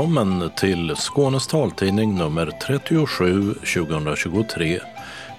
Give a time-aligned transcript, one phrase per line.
[0.00, 4.80] Välkommen till Skånes taltidning nummer 37 2023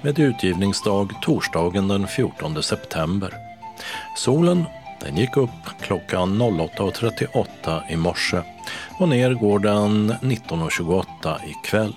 [0.02, 3.34] med utgivningsdag torsdagen den 14 september.
[4.18, 4.63] Solen
[5.00, 5.50] den gick upp
[5.82, 8.41] klockan 08.38 i morse
[8.99, 11.05] och ner går den 19.28
[11.49, 11.96] ikväll.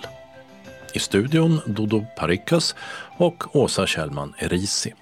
[0.95, 2.74] I studion Dodo Parikas
[3.16, 4.95] och Åsa Kjellman Erisi.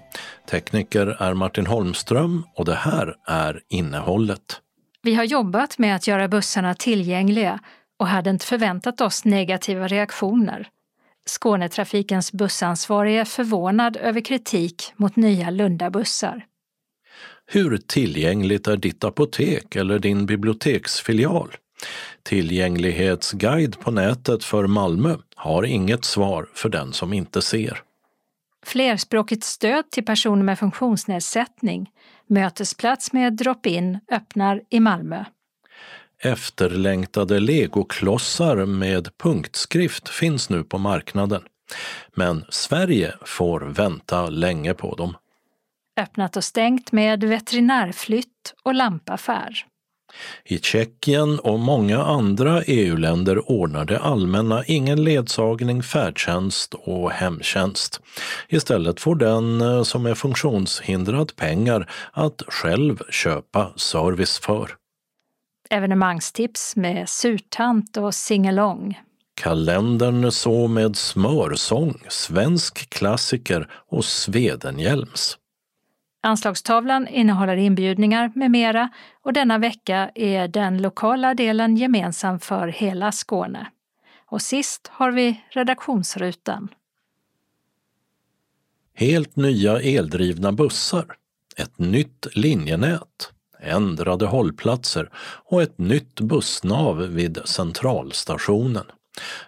[0.49, 4.59] Tekniker är Martin Holmström och det här är innehållet.
[5.05, 7.59] Vi har jobbat med att göra bussarna tillgängliga
[7.99, 10.69] och hade inte förväntat oss negativa reaktioner.
[11.25, 16.45] Skånetrafikens bussansvarige är förvånad över kritik mot nya Lundabussar.
[17.45, 21.55] Hur tillgängligt är ditt apotek eller din biblioteksfilial?
[22.23, 27.81] Tillgänglighetsguide på nätet för Malmö har inget svar för den som inte ser.
[28.65, 31.89] Flerspråkigt stöd till personer med funktionsnedsättning,
[32.27, 35.25] mötesplats med drop-in, öppnar i Malmö.
[36.19, 41.41] Efterlängtade legoklossar med punktskrift finns nu på marknaden.
[42.15, 45.15] Men Sverige får vänta länge på dem.
[45.99, 49.65] Öppnat och stängt med veterinärflytt och lampaffär.
[50.45, 58.01] I Tjeckien och många andra EU-länder ordnar det allmänna ingen ledsagning, färdtjänst och hemtjänst.
[58.49, 64.75] Istället får den eh, som är funktionshindrad pengar att själv köpa service för.
[65.69, 68.99] Evenemangstips med surtant och singalong.
[69.35, 75.37] Kalendern så med smörsång, svensk klassiker och Svedenhjälms.
[76.25, 78.89] Anslagstavlan innehåller inbjudningar med mera
[79.23, 83.67] och denna vecka är den lokala delen gemensam för hela Skåne.
[84.25, 86.67] Och sist har vi redaktionsrutan.
[88.93, 91.05] Helt nya eldrivna bussar,
[91.57, 95.09] ett nytt linjenät, ändrade hållplatser
[95.45, 98.85] och ett nytt bussnav vid centralstationen.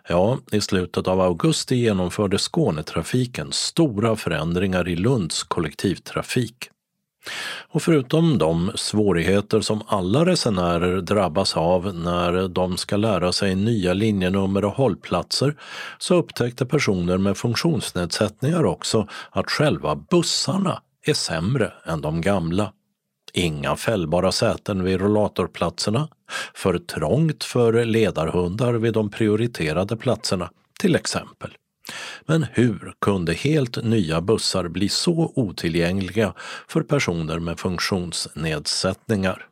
[0.07, 6.69] Ja, i slutet av augusti genomförde Skånetrafiken stora förändringar i Lunds kollektivtrafik.
[7.69, 13.93] Och förutom de svårigheter som alla resenärer drabbas av när de ska lära sig nya
[13.93, 15.55] linjenummer och hållplatser
[15.97, 22.71] så upptäckte personer med funktionsnedsättningar också att själva bussarna är sämre än de gamla.
[23.37, 26.07] Inga fällbara säten vid rollatorplatserna,
[26.53, 31.51] för trångt för ledarhundar vid de prioriterade platserna, till exempel.
[32.25, 36.33] Men hur kunde helt nya bussar bli så otillgängliga
[36.67, 39.45] för personer med funktionsnedsättningar?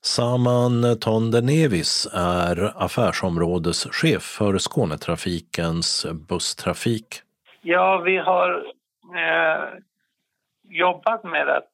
[0.00, 7.06] Saman Tondenevis är affärsområdeschef för Skånetrafikens busstrafik.
[7.62, 8.50] Ja, vi har
[9.16, 9.78] eh,
[10.70, 11.72] jobbat med att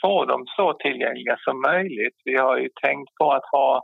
[0.00, 2.16] få dem så tillgängliga som möjligt.
[2.24, 3.82] Vi har ju tänkt på att ha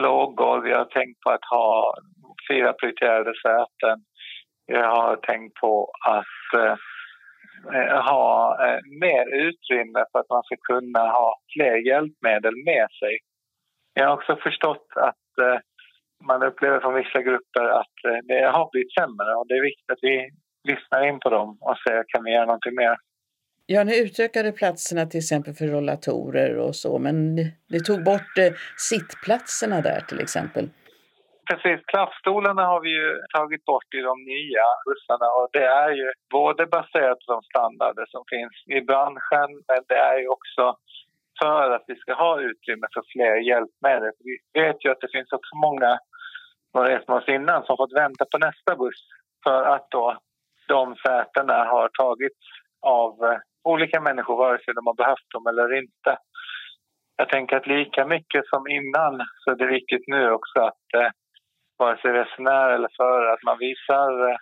[0.00, 1.94] lågor, vi har tänkt på att ha
[2.50, 3.98] fyra prioriterade säten.
[4.66, 6.76] Vi har tänkt på att eh,
[8.10, 13.18] ha eh, mer utrymme för att man ska kunna ha fler hjälpmedel med sig.
[13.94, 15.58] Jag har också förstått att eh,
[16.26, 19.90] man upplever från vissa grupper att eh, det har blivit sämre och det är viktigt
[19.90, 20.30] att vi
[20.68, 22.96] lyssnar in på dem och ser kan vi göra någonting mer.
[23.74, 27.16] Ja, ni utökade platserna till exempel för rollatorer och så, men
[27.72, 28.52] ni tog bort eh,
[28.90, 30.64] sittplatserna där till exempel.
[31.50, 36.08] Precis, klaffstolarna har vi ju tagit bort i de nya bussarna och det är ju
[36.30, 40.64] både baserat på de standarder som finns i branschen men det är ju också
[41.42, 44.12] för att vi ska ha utrymme för fler hjälpmedel.
[44.28, 45.98] Vi vet ju att det finns också många
[46.72, 49.02] som rest med oss innan som fått vänta på nästa buss
[49.44, 50.18] för att då
[50.68, 52.44] de sätena har tagits
[52.82, 56.16] av eh, olika människor vare sig de har behövt dem eller inte.
[57.16, 61.10] Jag tänker att lika mycket som innan så är det viktigt nu också att eh,
[61.78, 64.36] vare sig resenär eller förare att man visar eh,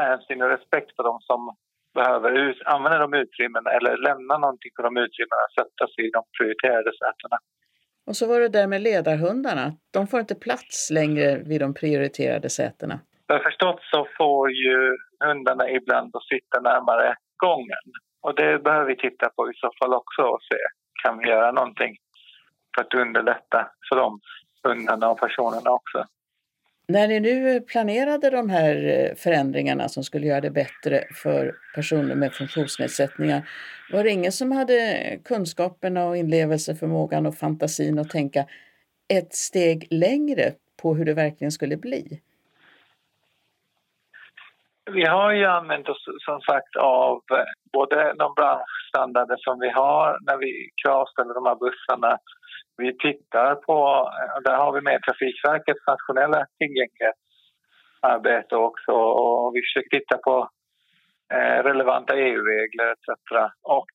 [0.00, 1.56] hänsyn och respekt för de som
[1.94, 6.10] behöver ut, använda de utrymmena eller lämna någonting för de utrymmena att sätta sig i
[6.10, 7.36] de prioriterade sätena.
[8.06, 9.66] Och så var det där med ledarhundarna.
[9.92, 13.00] De får inte plats längre vid de prioriterade sätena.
[13.26, 17.84] Jag har förstått så får ju hundarna ibland att sitta närmare gången.
[18.24, 20.58] Och det behöver vi titta på i så fall också och se
[21.02, 21.96] kan vi göra någonting
[22.74, 24.20] för att underlätta för de
[24.62, 26.04] hundarna och personerna också.
[26.88, 32.14] När ni nu planerade de här eh, förändringarna som skulle göra det bättre för personer
[32.14, 33.48] med funktionsnedsättningar,
[33.92, 38.44] var det ingen som hade kunskaperna och inlevelseförmågan och fantasin att tänka
[39.08, 42.20] ett steg längre på hur det verkligen skulle bli?
[44.90, 50.18] Vi har ju använt oss som sagt av eh, både de branschstandarder som vi har
[50.20, 52.18] när vi kravställer de här bussarna.
[52.76, 59.98] Vi tittar på, eh, där har vi med Trafikverkets nationella tillgänglighetsarbete också och vi försöker
[59.98, 60.48] titta på
[61.34, 63.08] eh, relevanta EU-regler etc.
[63.62, 63.90] Och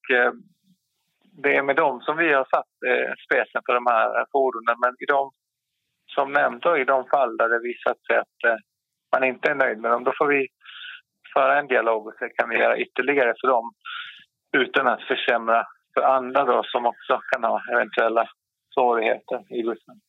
[1.43, 2.73] det är med dem som vi har satt
[3.25, 5.31] spetsen för de här fordonen men i de,
[6.15, 8.59] som nämnt då, i de fall där det visat sig att
[9.11, 10.47] man inte är nöjd med dem då får vi
[11.33, 13.73] föra en dialog och se kan vi göra ytterligare för dem
[14.57, 18.29] utan att försämra för andra då, som också kan ha eventuella
[18.73, 20.01] svårigheter i bussen.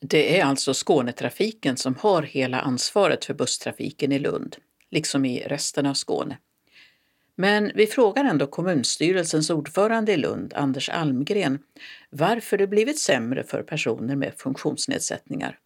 [0.00, 4.56] Det är alltså Skånetrafiken som har hela ansvaret för busstrafiken i Lund,
[4.90, 6.38] liksom i resten av Skåne.
[7.34, 11.58] Men vi frågar ändå kommunstyrelsens ordförande i Lund, Anders Almgren,
[12.10, 15.58] varför det blivit sämre för personer med funktionsnedsättningar.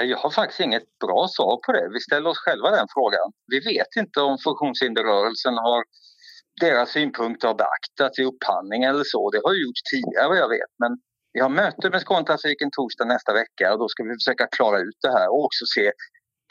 [0.00, 1.88] Eh, jag har faktiskt inget bra svar på det.
[1.92, 3.26] Vi ställer oss själva den frågan.
[3.46, 5.84] Vi vet inte om funktionshinderrörelsen har
[6.60, 9.30] deras synpunkter har beaktats i upphandling eller så.
[9.30, 10.72] Det har ju gjorts tidigare vad jag vet.
[10.78, 10.92] Men
[11.32, 14.98] vi har möte med Skånetrafiken torsdag nästa vecka och då ska vi försöka klara ut
[15.02, 15.92] det här och också se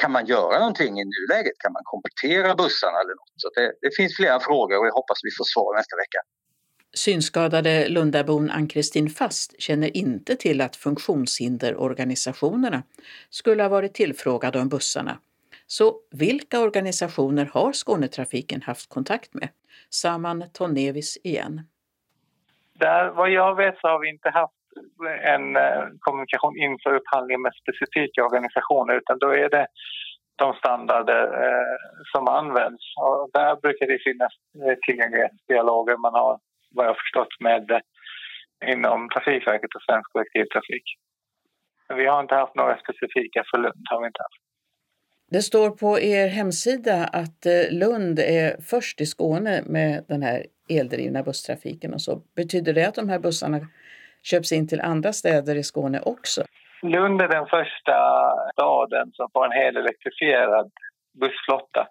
[0.02, 1.58] kan man göra någonting i nuläget?
[1.64, 3.36] Kan man komplettera bussarna eller något?
[3.44, 6.20] Så det, det finns flera frågor och jag hoppas vi får svar nästa vecka.
[6.94, 12.84] Synskadade Lundabon Ann-Kristin Fast känner inte till att funktionshinderorganisationerna
[13.30, 15.20] skulle ha varit tillfrågade om bussarna.
[15.68, 19.50] Så vilka organisationer har Skånetrafiken haft kontakt med?
[19.90, 21.62] Saman Tonnevis igen.
[22.74, 24.54] Där, vad jag vet så har vi inte haft
[25.24, 29.68] en eh, kommunikation inför upphandlingen med specifika organisationer utan då är det
[30.36, 31.76] de standarder eh,
[32.14, 32.84] som används.
[32.98, 34.34] Och där brukar det finnas
[34.66, 36.40] eh, tillgänglighetsdialoger man har
[36.76, 40.84] vad jag förstått med eh, inom Trafikverket och Svensk kollektivtrafik.
[41.96, 43.84] Vi har inte haft några specifika för Lund.
[43.90, 44.44] Har vi inte haft.
[45.32, 50.46] Det står på er hemsida att eh, Lund är först i Skåne med den här
[50.70, 52.22] eldrivna busstrafiken och så.
[52.36, 53.60] Betyder det att de här bussarna
[54.24, 56.42] köps in till andra städer i Skåne också?
[56.82, 57.98] Lund är den första
[58.54, 60.72] staden som får en helelektrifierad
[61.22, 61.88] bussflotta.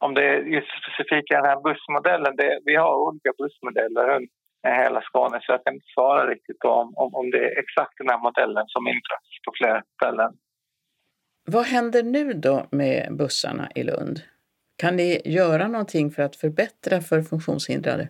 [0.00, 4.30] Om det är just specifikt den här bussmodellen, det, vi har olika bussmodeller runt
[4.62, 8.08] hela Skåne så jag kan inte svara riktigt om, om, om det är exakt den
[8.08, 10.32] här modellen som införs på flera ställen.
[11.46, 14.18] Vad händer nu då med bussarna i Lund?
[14.82, 18.08] Kan ni göra någonting för att förbättra för funktionshindrade?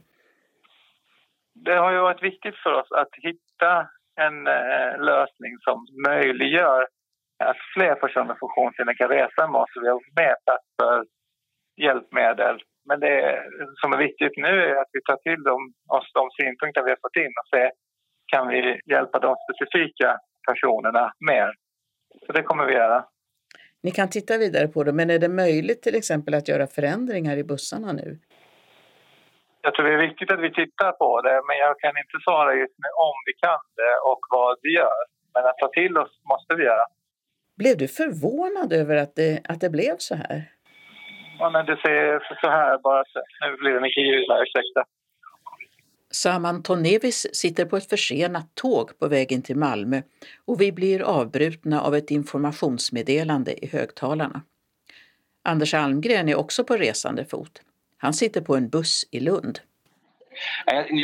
[1.55, 3.89] Det har ju varit viktigt för oss att hitta
[4.21, 6.87] en eh, lösning som möjliggör
[7.45, 9.71] att fler personer med funktionshinder kan resa med oss.
[9.83, 10.01] Vi har
[10.45, 11.05] plats för
[11.85, 12.57] hjälpmedel.
[12.89, 13.43] Men det
[13.81, 17.03] som är viktigt nu är att vi tar till dem, oss de synpunkter vi har
[17.07, 17.71] fått in och se
[18.33, 21.53] kan vi hjälpa de specifika personerna mer.
[22.27, 23.05] Så det kommer vi göra.
[23.83, 27.37] Ni kan titta vidare på det, men är det möjligt till exempel att göra förändringar
[27.37, 28.19] i bussarna nu?
[29.63, 32.55] Jag tror det är viktigt att vi tittar på det, men jag kan inte svara
[32.55, 35.01] just nu om vi kan det och vad vi gör.
[35.35, 36.87] Men att ta till oss måste vi göra.
[37.57, 40.58] Blev du förvånad över att det, att det blev så här?
[41.39, 43.05] Ja, men det ser så här bara.
[43.41, 44.85] Nu blir det mycket ljud här, ursäkta.
[46.11, 50.03] Saman Tonevis sitter på ett försenat tåg på vägen till Malmö
[50.47, 54.43] och vi blir avbrutna av ett informationsmeddelande i högtalarna.
[55.45, 57.63] Anders Almgren är också på resande fot.
[57.99, 59.61] Han sitter på en buss i Lund.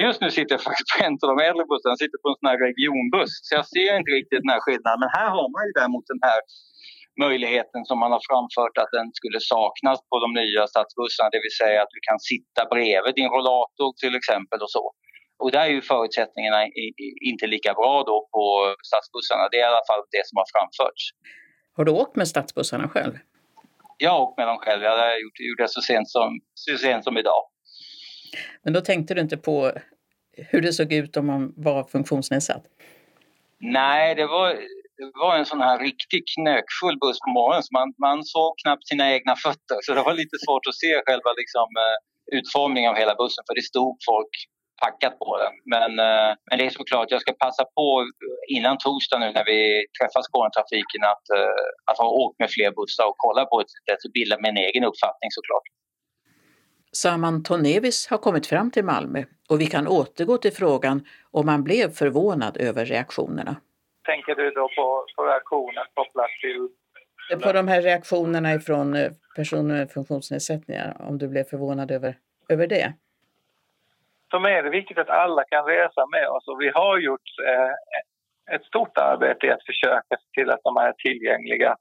[0.04, 2.38] Just nu sitter jag faktiskt på en av de äldre bussarna, jag sitter på en
[2.40, 3.32] sån här regionbuss.
[3.46, 5.00] Så jag ser inte riktigt den här skillnaden.
[5.02, 6.40] Men här har man ju däremot den här
[7.20, 11.56] möjligheten som man har framfört att den skulle saknas på de nya stadsbussarna, det vill
[11.62, 14.84] säga att du kan sitta bredvid din rollator till exempel och så.
[15.42, 16.60] Och där är ju förutsättningarna
[17.30, 19.48] inte lika bra då på stadsbussarna.
[19.50, 21.02] Det är i alla fall det som har framförts.
[21.76, 23.14] Har du åkt med stadsbussarna själv?
[23.98, 24.82] Jag har åkt med dem själv.
[24.82, 27.42] Jag har gjort, gjort det så sent, som, så sent som idag.
[28.62, 29.72] Men då tänkte du inte på
[30.36, 32.64] hur det såg ut om man var funktionsnedsatt?
[33.58, 34.56] Nej, det var,
[34.98, 38.86] det var en sån här riktigt knökfull buss på morgonen så man, man såg knappt
[38.90, 39.78] sina egna fötter.
[39.84, 41.96] Så det var lite svårt att se själva liksom, eh,
[42.38, 44.34] utformningen av hela bussen för det stod folk
[44.82, 45.54] packat på den.
[45.74, 49.46] Men, eh, men det är såklart, jag ska passa på eh, innan torsdag nu när
[49.52, 49.60] vi
[49.98, 51.26] träffar Skånetrafiken att,
[51.90, 55.30] att ha åkt med fler bussar och kolla på det och bilda min egen uppfattning
[55.38, 55.66] såklart.
[57.02, 61.64] Saman Tonevis har kommit fram till Malmö och vi kan återgå till frågan om man
[61.64, 63.56] blev förvånad över reaktionerna.
[64.04, 66.68] Tänker du då på, på reaktionen kopplat till...
[67.42, 72.14] På de här reaktionerna ifrån eh, personer med funktionsnedsättningar, om du blev förvånad över,
[72.48, 72.92] över det?
[74.30, 77.28] För mig är det viktigt att alla kan resa med oss och vi har gjort
[77.48, 81.76] eh, ett stort arbete i att försöka se till att de är tillgängliga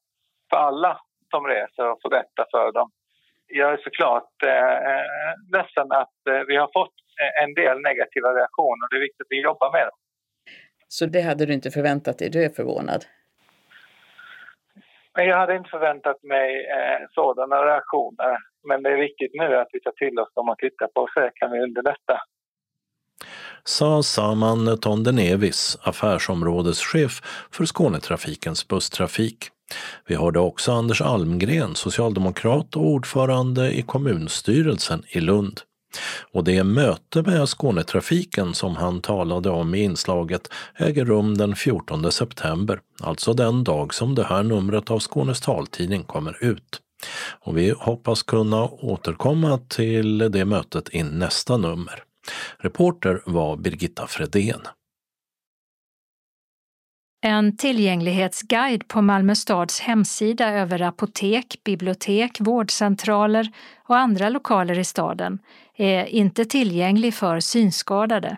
[0.49, 0.99] för alla
[1.31, 2.89] som reser och förbättra för dem.
[3.47, 6.95] jag är såklart eh, ledsen att eh, vi har fått
[7.43, 8.85] en del negativa reaktioner.
[8.89, 9.99] Det är viktigt att vi jobbar med dem.
[10.97, 12.29] Så det hade du inte förväntat dig?
[12.29, 13.05] Du är förvånad?
[15.13, 18.37] Jag hade inte förväntat mig eh, sådana reaktioner.
[18.67, 21.09] Men det är viktigt nu att vi tar till oss dem och tittar på och
[21.13, 22.21] se kan vi underlätta.
[23.63, 27.21] Sa Saman Tondenevis, affärsområdeschef
[27.51, 29.49] för Skånetrafikens busstrafik.
[30.07, 35.61] Vi hörde också Anders Almgren, socialdemokrat och ordförande i kommunstyrelsen i Lund.
[36.31, 42.11] Och det möte med Skånetrafiken som han talade om i inslaget äger rum den 14
[42.11, 46.79] september, alltså den dag som det här numret av Skånes taltidning kommer ut.
[47.39, 52.03] Och vi hoppas kunna återkomma till det mötet i nästa nummer.
[52.59, 54.61] Reporter var Birgitta Fredén.
[57.25, 63.51] En tillgänglighetsguide på Malmö stads hemsida över apotek, bibliotek, vårdcentraler
[63.83, 65.39] och andra lokaler i staden
[65.77, 68.37] är inte tillgänglig för synskadade.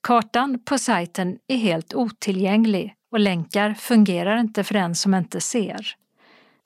[0.00, 5.96] Kartan på sajten är helt otillgänglig och länkar fungerar inte för den som inte ser.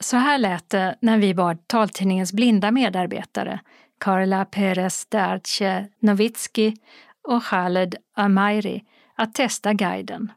[0.01, 3.61] Så här lät det när vi bad taltidningens blinda medarbetare
[3.99, 6.77] Karla Perez Darce Novitski
[7.23, 8.85] och Khaled Amairi
[9.15, 10.33] att testa guiden.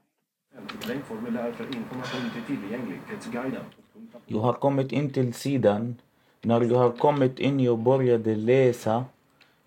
[4.27, 5.95] Jag har kommit in till sidan.
[6.41, 9.05] När jag har kommit in jag började läsa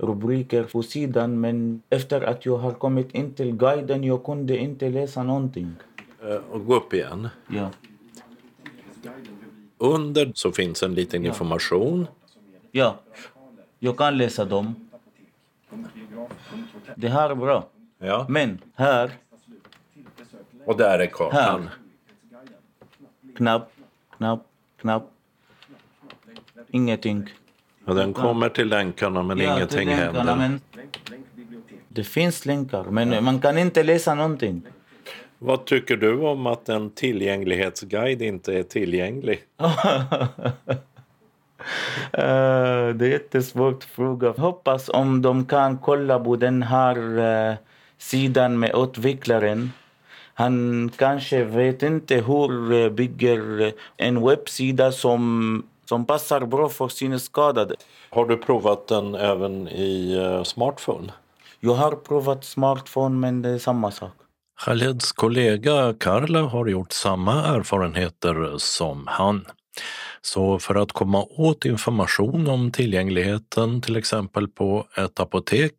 [0.01, 4.89] rubriker på sidan men efter att jag har kommit in till guiden jag kunde inte
[4.89, 5.75] läsa någonting.
[6.25, 7.29] Uh, och gå upp igen.
[7.49, 7.71] Ja.
[9.79, 12.07] Under så finns en liten information.
[12.71, 12.97] Ja,
[13.79, 14.75] jag kan läsa dem.
[16.97, 17.69] Det här är bra.
[17.99, 18.27] Ja.
[18.29, 19.11] Men här...
[20.65, 21.63] Och där är kartan.
[21.63, 21.71] Här.
[23.37, 23.73] Knapp,
[24.17, 25.11] knapp, knapp.
[26.71, 27.29] Ingenting.
[27.91, 30.37] Ja, den kommer till länkarna men ja, ingenting länkarna, händer.
[30.37, 30.61] Men
[31.89, 34.63] det finns länkar men man kan inte läsa någonting.
[35.43, 39.41] Vad tycker du om att en tillgänglighetsguide inte är tillgänglig?
[39.61, 39.75] Uh,
[42.95, 44.31] det är jättesvårt fråga.
[44.31, 47.57] Hoppas om de kan kolla på den här uh,
[47.99, 49.73] sidan med utvecklaren.
[50.35, 57.75] Han kanske vet inte hur uh, bygger en webbsida som, som passar bra för synskadade.
[58.11, 61.13] Har du provat den även i smartphone?
[61.61, 64.13] Jag har provat smartphone men det är samma sak.
[64.65, 69.47] Khaleds kollega Karla har gjort samma erfarenheter som han.
[70.23, 75.75] Så för att komma åt information om tillgängligheten till exempel på ett apotek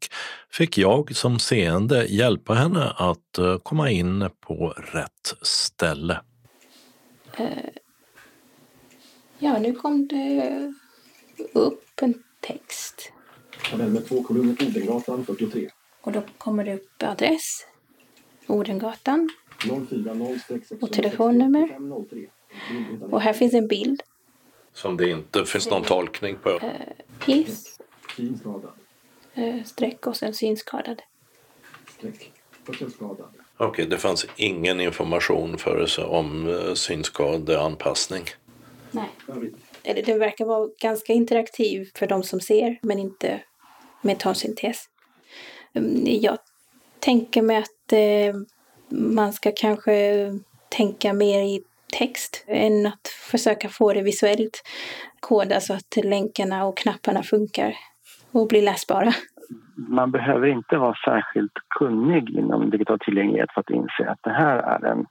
[0.50, 6.20] fick jag som seende hjälpa henne att eh, komma in på rätt ställe.
[9.44, 10.74] Ja, nu kom det
[11.54, 13.12] upp en text.
[13.72, 15.70] Tabell med två kolumner Odengatan 43.
[16.02, 17.66] Och då kommer det upp adress,
[18.48, 19.30] Odengatan
[19.90, 20.16] 04
[20.82, 21.78] och telefonnummer.
[23.02, 24.04] Och här finns en bild.
[24.74, 26.50] Som det inte finns någon tolkning på?
[26.50, 26.60] Uh,
[27.26, 27.80] piss.
[28.16, 28.72] Synskadad.
[29.38, 31.02] Uh, streck och sen synskadad.
[31.98, 32.32] Streck.
[32.68, 33.28] Hörselskadad.
[33.58, 38.24] Okej, okay, det fanns ingen information för sig om uh, synskadeanpassning?
[38.92, 39.10] Nej.
[39.84, 43.42] Eller den verkar vara ganska interaktiv för de som ser men inte
[44.02, 44.86] med talsyntes.
[45.74, 46.38] Um, jag
[47.00, 48.36] tänker mig att eh,
[48.90, 50.28] man ska kanske
[50.70, 51.64] tänka mer i
[52.00, 54.64] text än att försöka få det visuellt
[55.20, 57.76] koda så att länkarna och knapparna funkar
[58.32, 59.12] och blir läsbara.
[59.76, 64.58] Man behöver inte vara särskilt kunnig inom digital tillgänglighet för att inse att det här
[64.58, 65.06] är en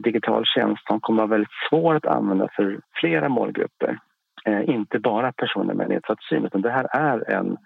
[0.00, 3.98] digital tjänst som kommer att vara väldigt svår att använda för flera målgrupper.
[4.46, 7.56] Eh, inte bara personer med nedsatt syn, utan det här är en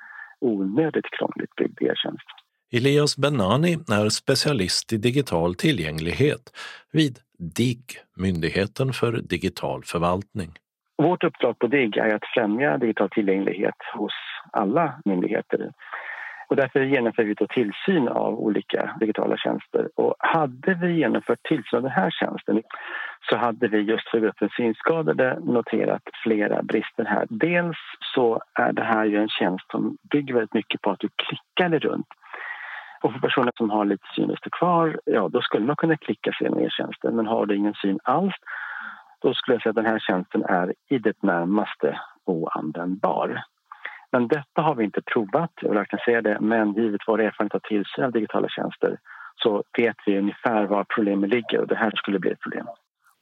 [0.40, 2.26] onödigt krångligt byggd e-tjänst.
[2.72, 6.52] Elias Benani är specialist i digital tillgänglighet
[6.92, 10.50] vid DIGG, Myndigheten för digital förvaltning.
[11.02, 14.12] Vårt uppdrag på DIGG är att främja digital tillgänglighet hos
[14.52, 15.72] alla myndigheter.
[16.50, 19.88] Och därför genomför vi då tillsyn av olika digitala tjänster.
[19.96, 22.62] Och hade vi genomfört tillsyn av den här tjänsten
[23.30, 27.26] så hade vi just för gruppen synskadade noterat flera brister här.
[27.30, 27.76] Dels
[28.14, 31.68] så är det här ju en tjänst som bygger väldigt mycket på att du klickar
[31.68, 32.06] dig runt
[33.02, 36.46] och för personer som har lite synrester kvar, ja då skulle man kunna klicka sig
[36.46, 37.16] igenom e-tjänsten.
[37.16, 38.34] Men har du ingen syn alls,
[39.20, 43.42] då skulle jag säga att den här tjänsten är i det närmaste oanvändbar.
[44.12, 47.54] Men detta har vi inte provat, jag vill verkligen säga det, men givet vår erfarenhet
[47.54, 48.98] av tillsyn av digitala tjänster
[49.42, 52.66] så vet vi ungefär var problemet ligger och det här skulle bli ett problem.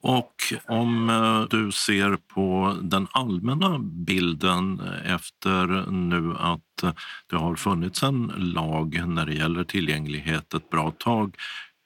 [0.03, 0.35] Och
[0.67, 6.91] om eh, du ser på den allmänna bilden eh, efter nu att eh,
[7.31, 11.37] det har funnits en lag när det gäller tillgänglighet ett bra tag.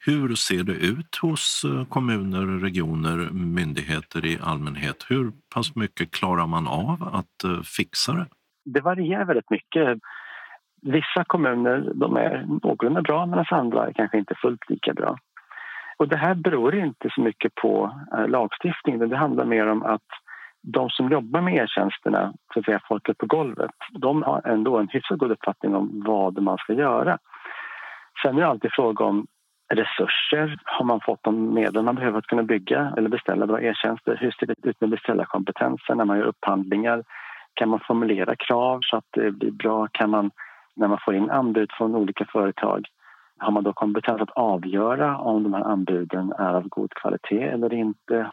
[0.04, 5.04] Hur ser det ut hos kommuner, regioner, myndigheter i allmänhet?
[5.09, 8.26] Hur pass mycket klarar man av att fixa det?
[8.64, 9.99] Det varierar väldigt mycket.
[10.83, 15.16] Vissa kommuner de är någorlunda bra medan andra är kanske inte fullt lika bra.
[15.97, 19.09] Och det här beror inte så mycket på eh, lagstiftningen.
[19.09, 20.09] Det handlar mer om att
[20.62, 24.88] de som jobbar med e-tjänsterna, så att säga folket på golvet, de har ändå en
[24.88, 27.19] hyfsat god uppfattning om vad man ska göra.
[28.23, 29.26] Sen är det alltid fråga om
[29.75, 30.59] resurser.
[30.64, 34.16] Har man fått de medel man behöver att kunna bygga eller beställa bra e-tjänster?
[34.21, 37.02] Hur ser det ut med beställarkompetensen när man gör upphandlingar?
[37.54, 39.88] Kan man formulera krav så att det blir bra?
[39.92, 40.30] Kan man,
[40.76, 42.87] när man får in anbud från olika företag,
[43.38, 47.75] har man då kompetens att avgöra om de här anbuden är av god kvalitet eller
[47.75, 48.30] inte?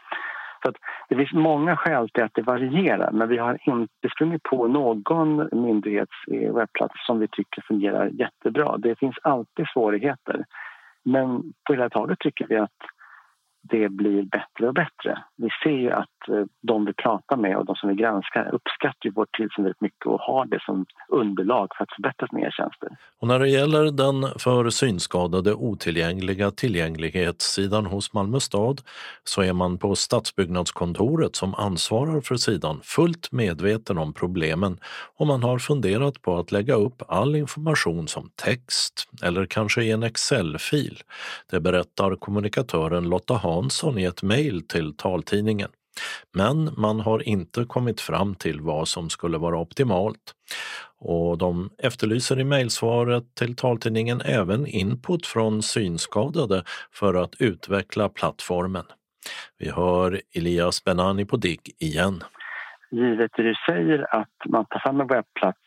[0.62, 0.72] Så
[1.08, 5.48] det finns många skäl till att det varierar men vi har inte sprungit på någon
[5.52, 8.76] myndighets eh, webbplats som vi tycker fungerar jättebra.
[8.78, 10.44] Det finns alltid svårigheter.
[11.04, 12.80] Men på hela taget tycker vi att
[13.62, 15.22] det blir bättre och bättre.
[15.36, 19.10] Vi ser ju att Eh, de vi pratar med och de som vi granskar uppskattar
[19.14, 22.88] vår tillsyn väldigt mycket och har det som underlag för att förbättra sina tjänster.
[23.20, 28.80] Och när det gäller den för synskadade otillgängliga tillgänglighetssidan hos Malmö stad
[29.24, 34.78] så är man på stadsbyggnadskontoret som ansvarar för sidan fullt medveten om problemen
[35.16, 39.90] och man har funderat på att lägga upp all information som text eller kanske i
[39.90, 40.98] en Excel-fil.
[41.50, 45.68] Det berättar kommunikatören Lotta Hansson i ett mejl till taltidningen.
[46.34, 50.34] Men man har inte kommit fram till vad som skulle vara optimalt.
[50.98, 58.84] Och de efterlyser i mejlsvaret till taltidningen även input från synskadade för att utveckla plattformen.
[59.58, 62.22] Vi hör Elias Benani på DIGG igen.
[62.90, 65.58] Givet det du säger att man tar fram en webbplats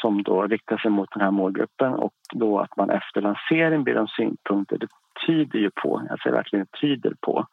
[0.00, 3.98] som då riktar sig mot den här målgruppen och då att man efter lansering ber
[3.98, 4.86] om synpunkter, det
[5.26, 7.46] tyder ju på, alltså jag säger verkligen tyder på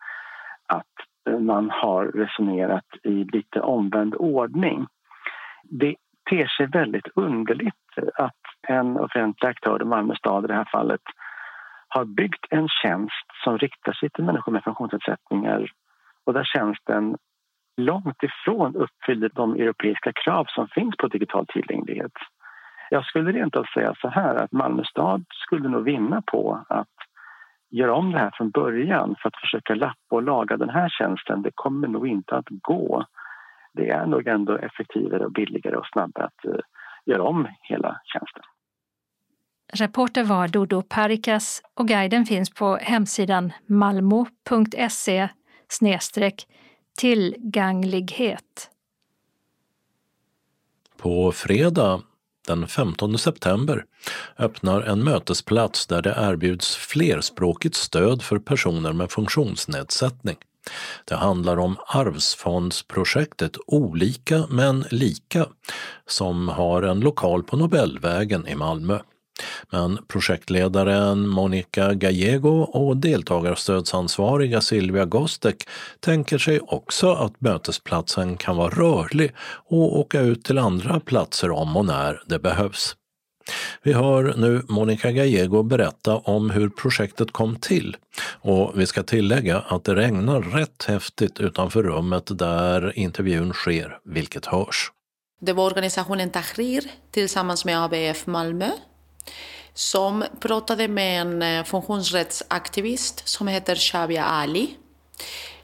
[1.40, 4.88] man har resonerat i lite omvänd ordning.
[5.64, 5.96] Det
[6.30, 7.76] ter sig väldigt underligt
[8.16, 8.34] att
[8.68, 11.02] en offentlig aktör Malmö stad i det här fallet
[11.88, 15.72] har byggt en tjänst som riktar sig till människor med funktionsnedsättningar
[16.26, 17.18] och där tjänsten
[17.78, 22.12] långt ifrån uppfyller de europeiska krav som finns på digital tillgänglighet.
[22.90, 26.88] Jag skulle rent av säga så här att Malmö stad skulle nog vinna på att
[27.70, 31.42] göra om det här från början för att försöka lappa och laga den här tjänsten,
[31.42, 33.06] det kommer nog inte att gå.
[33.74, 36.60] Det är nog ändå effektivare och billigare och snabbare att uh,
[37.06, 38.44] göra om hela tjänsten.
[39.74, 45.30] Reporter var Dodo Parikas och guiden finns på hemsidan malmo.se
[47.00, 48.72] tillgänglighet.
[51.02, 52.02] På fredag
[52.50, 53.86] den 15 september
[54.40, 60.36] öppnar en mötesplats där det erbjuds flerspråkigt stöd för personer med funktionsnedsättning.
[61.06, 65.46] Det handlar om Arvsfondsprojektet Olika men lika
[66.08, 69.00] som har en lokal på Nobelvägen i Malmö.
[69.72, 75.68] Men projektledaren Monica Gallego och deltagarstödsansvariga Silvia Gostek
[76.00, 79.32] tänker sig också att mötesplatsen kan vara rörlig
[79.70, 82.96] och åka ut till andra platser om och när det behövs.
[83.84, 87.98] Vi hör nu Monica Gallego berätta om hur projektet kom till
[88.42, 94.46] och vi ska tillägga att det regnar rätt häftigt utanför rummet där intervjun sker, vilket
[94.46, 94.92] hörs.
[95.42, 98.70] Det var organisationen Tahrir tillsammans med ABF Malmö
[99.74, 104.78] som pratade med en eh, funktionsrättsaktivist som heter Shabia Ali.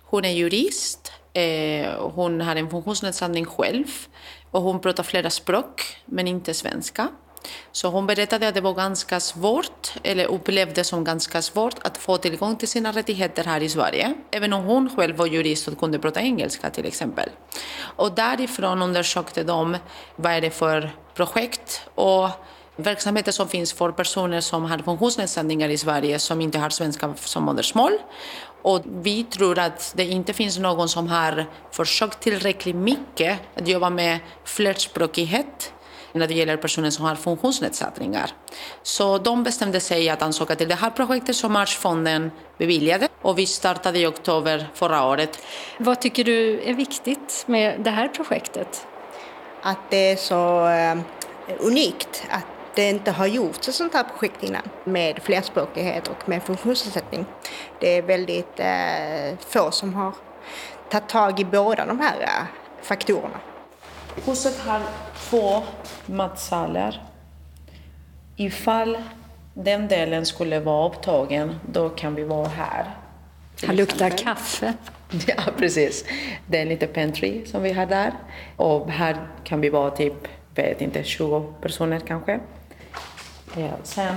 [0.03, 3.85] Hon är jurist, eh, hon har en funktionsnedsättning själv
[4.51, 7.07] och hon pratar flera språk, men inte svenska.
[7.71, 12.17] Så hon berättade att det var ganska svårt, eller upplevde som ganska svårt, att få
[12.17, 14.13] tillgång till sina rättigheter här i Sverige.
[14.31, 17.29] Även om hon själv var jurist och kunde prata engelska till exempel.
[17.77, 19.77] Och därifrån undersökte de
[20.15, 22.29] vad är det för projekt och
[22.75, 27.43] verksamheter som finns för personer som har funktionsnedsättningar i Sverige som inte har svenska som
[27.43, 27.91] modersmål.
[28.61, 33.89] Och vi tror att det inte finns någon som har försökt tillräckligt mycket att jobba
[33.89, 35.73] med flerspråkighet
[36.11, 38.29] när det gäller personer som har funktionsnedsättningar.
[38.83, 43.45] Så de bestämde sig att ansöka till det här projektet som Arvsfonden beviljade och vi
[43.45, 45.39] startade i oktober förra året.
[45.77, 48.87] Vad tycker du är viktigt med det här projektet?
[49.61, 50.97] Att det är så eh,
[51.59, 56.43] unikt att det inte har gjorts ett sånt här projekt innan med flerspråkighet och med
[56.43, 57.25] funktionsnedsättning.
[57.79, 60.13] Det är väldigt eh, få som har
[60.89, 62.45] ta tag i båda de här äh,
[62.81, 63.39] faktorerna.
[64.25, 64.81] Huset har
[65.17, 65.63] två
[66.05, 67.01] matsalar.
[68.35, 68.97] Ifall
[69.53, 72.95] den delen skulle vara upptagen, då kan vi vara här.
[73.67, 74.73] Här luktar kaffe.
[75.27, 76.05] Ja, precis.
[76.47, 78.13] Det är lite pantry som vi har där.
[78.55, 82.39] Och här kan vi vara typ, vet inte, 20 personer kanske.
[83.57, 84.15] Eh, sen...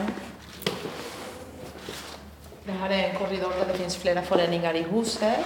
[2.65, 5.39] Det här är en korridor där det finns flera föreningar i huset.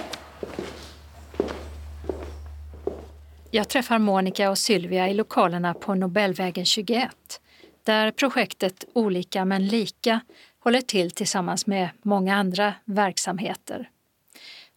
[3.51, 7.41] Jag träffar Monica och Sylvia i lokalerna på Nobelvägen 21
[7.83, 10.19] där projektet Olika men lika
[10.59, 13.89] håller till tillsammans med många andra verksamheter.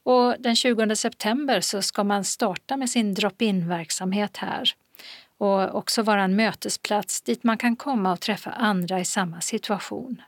[0.02, 4.74] Och den 20 september så ska man starta med sin drop-in-verksamhet här
[5.38, 10.22] och också vara en mötesplats dit man kan komma och träffa andra i samma situation.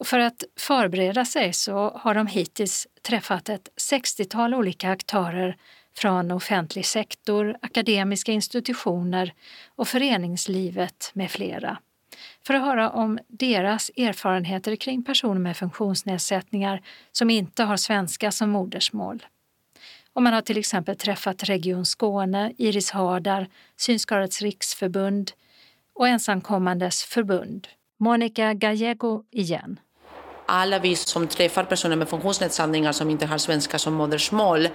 [0.00, 5.56] Och för att förbereda sig så har de hittills träffat ett 60-tal olika aktörer
[5.96, 9.34] från offentlig sektor, akademiska institutioner
[9.68, 11.78] och föreningslivet med flera
[12.46, 18.50] för att höra om deras erfarenheter kring personer med funktionsnedsättningar som inte har svenska som
[18.50, 19.22] modersmål.
[20.14, 25.32] Och man har till exempel träffat Region Skåne, Iris Hardar, Synskadades riksförbund
[25.94, 27.68] och Ensamkommandes förbund.
[28.00, 29.80] Monica Gallego igen.
[30.46, 34.68] Alla vi som träffar personer med funktionsnedsättningar som inte har svenska som modersmål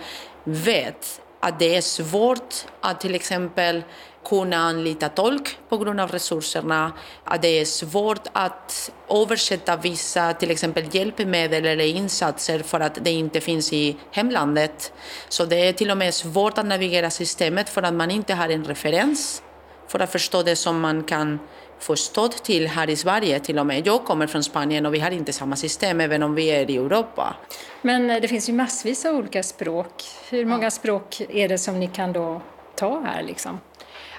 [0.44, 3.84] vet att det är svårt att till exempel
[4.30, 6.92] kunna anlita tolk på grund av resurserna,
[7.24, 13.12] att det är svårt att översätta vissa till exempel hjälpmedel eller insatser för att det
[13.12, 14.94] inte finns i hemlandet.
[15.30, 18.50] Så det är till och med svårt att navigera systemet för att man inte har
[18.50, 19.44] en referens
[19.88, 21.40] för att förstå det som man kan
[21.80, 23.88] förstå till här i Sverige till och med.
[23.88, 26.78] Jag kommer från Spanien och vi har inte samma system även om vi är i
[26.78, 27.36] Europa.
[27.82, 30.04] Men det finns ju massvis av olika språk.
[30.30, 32.42] Hur många språk är det som ni kan då
[32.76, 33.60] ta här liksom?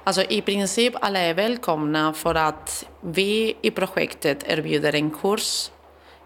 [0.08, 5.70] Alltså i princip alla är välkomna för att vi i projektet erbjuder en kurs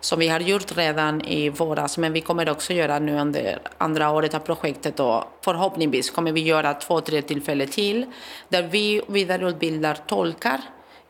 [0.00, 4.10] som vi har gjort redan i våras, men vi kommer också göra nu under andra
[4.10, 8.06] året av projektet och förhoppningsvis kommer vi göra två, tre tillfällen till
[8.48, 10.60] där vi vidareutbildar tolkar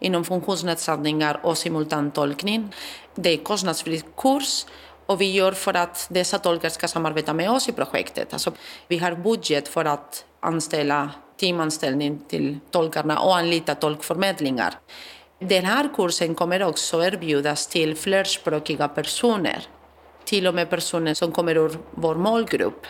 [0.00, 2.74] inom funktionsnedsättningar och simultantolkning.
[3.14, 4.66] Det är kostnadsfri kurs
[5.06, 8.32] och vi gör för att dessa tolkar ska samarbeta med oss i projektet.
[8.32, 8.52] Alltså,
[8.88, 11.10] vi har budget för att anställa
[11.42, 14.74] timanställning till tolkarna och anlita tolkförmedlingar.
[15.38, 19.62] Den här kursen kommer också erbjudas till flerspråkiga personer,
[20.24, 22.86] till och med personer som kommer ur vår målgrupp.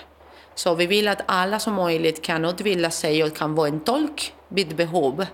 [0.55, 4.35] Så vi vill att alla som möjligt kan utbilda sig och kan vara en tolk
[4.49, 5.27] vid behov.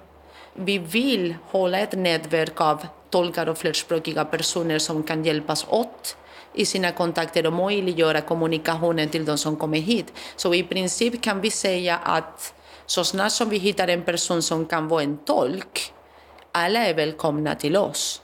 [0.55, 6.17] Vi vill hålla ett nätverk av tolkar och flerspråkiga personer som kan hjälpas åt
[6.55, 10.13] i sina kontakter och möjliggöra kommunikationen till de som kommer hit.
[10.37, 12.55] Så i princip kan vi säga att
[12.89, 15.93] så snart som vi hittar en person som kan vara en tolk,
[16.53, 18.23] alla är välkomna till oss.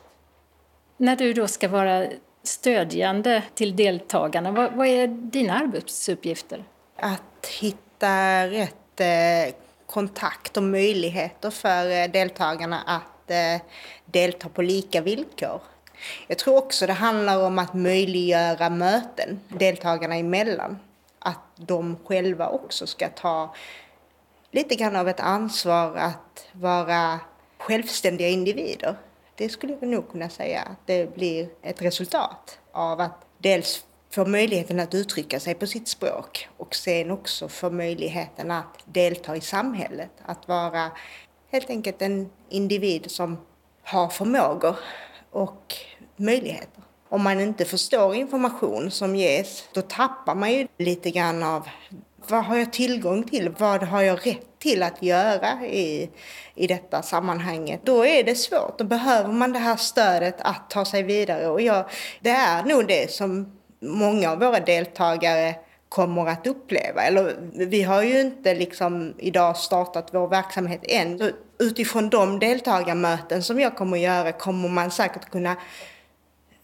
[0.97, 2.07] När du då ska vara
[2.43, 6.65] stödjande till deltagarna, vad, vad är dina arbetsuppgifter?
[6.97, 9.55] Att hitta rätt eh,
[9.87, 13.67] kontakt och möjligheter för eh, deltagarna att eh,
[14.05, 15.61] delta på lika villkor.
[16.27, 20.79] Jag tror också det handlar om att möjliggöra möten deltagarna emellan.
[21.19, 23.55] Att de själva också ska ta
[24.55, 27.21] lite grann av ett ansvar att vara
[27.59, 28.97] självständiga individer.
[29.35, 34.25] Det skulle jag nog kunna säga att det blir ett resultat av att dels få
[34.25, 39.41] möjligheten att uttrycka sig på sitt språk och sen också få möjligheten att delta i
[39.41, 40.11] samhället.
[40.25, 40.91] Att vara
[41.51, 43.39] helt enkelt en individ som
[43.83, 44.77] har förmågor
[45.31, 45.75] och
[46.17, 46.83] möjligheter.
[47.09, 51.69] Om man inte förstår information som ges, då tappar man ju lite grann av
[52.31, 53.55] vad har jag tillgång till?
[53.59, 56.11] Vad har jag rätt till att göra i,
[56.55, 57.81] i detta sammanhanget?
[57.85, 58.79] Då är det svårt.
[58.79, 61.49] Då behöver man det här stödet att ta sig vidare.
[61.49, 61.85] Och jag,
[62.21, 65.55] det är nog det som många av våra deltagare
[65.89, 67.03] kommer att uppleva.
[67.03, 71.19] Eller vi har ju inte liksom idag startat vår verksamhet än.
[71.19, 75.57] Så utifrån de deltagarmöten som jag kommer att göra kommer man säkert kunna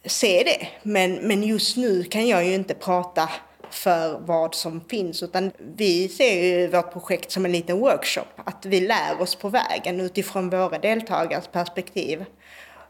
[0.05, 0.69] se det.
[0.83, 3.29] Men, men just nu kan jag ju inte prata
[3.71, 8.27] för vad som finns utan vi ser ju vårt projekt som en liten workshop.
[8.37, 12.25] Att vi lär oss på vägen utifrån våra deltagares perspektiv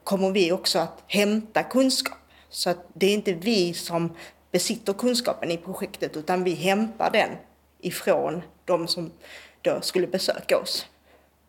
[0.04, 2.18] kommer vi också att hämta kunskap.
[2.48, 4.16] Så att det är inte vi som
[4.52, 7.30] besitter kunskapen i projektet utan vi hämtar den
[7.80, 9.10] ifrån de som
[9.62, 10.86] då skulle besöka oss.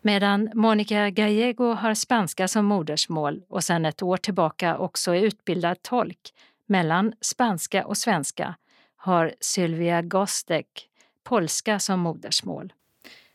[0.01, 5.81] Medan Monica Gallego har spanska som modersmål och sedan ett år tillbaka också är utbildad
[5.81, 6.33] tolk
[6.65, 8.55] mellan spanska och svenska
[9.01, 10.87] har Sylvia Gostek
[11.23, 12.73] polska som modersmål.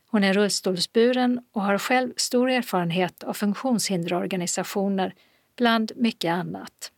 [0.09, 5.13] Hon är rullstolsburen och har själv stor erfarenhet av funktionshinderorganisationer
[5.57, 6.91] bland mycket annat.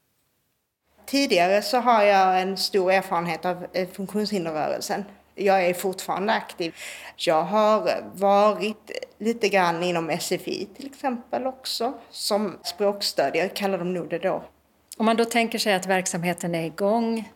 [1.05, 5.03] Tidigare så har jag en stor erfarenhet av eh, funktionshinderrörelsen.
[5.35, 6.75] Jag är fortfarande aktiv.
[7.15, 14.09] Jag har varit lite grann inom SFI till exempel också, som språkstödjare kallar de nog
[14.09, 14.43] det då.
[14.97, 17.29] Om man då tänker sig att verksamheten är igång,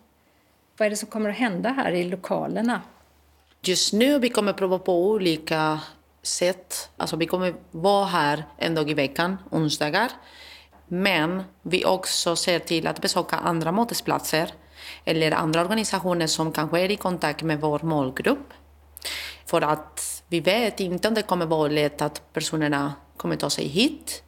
[0.77, 2.81] vad är det som kommer att hända här i lokalerna?
[3.61, 5.79] Just nu vi kommer prova på olika
[6.21, 6.89] sätt.
[6.97, 10.11] Alltså vi kommer vara här en dag i veckan, onsdagar.
[10.87, 14.53] Men vi också ser till att besöka andra mötesplatser
[15.05, 18.53] eller andra organisationer som kanske är i kontakt med vår målgrupp.
[19.45, 23.67] För att vi vet inte om det kommer vara lätt att personerna kommer ta sig
[23.67, 24.23] hit.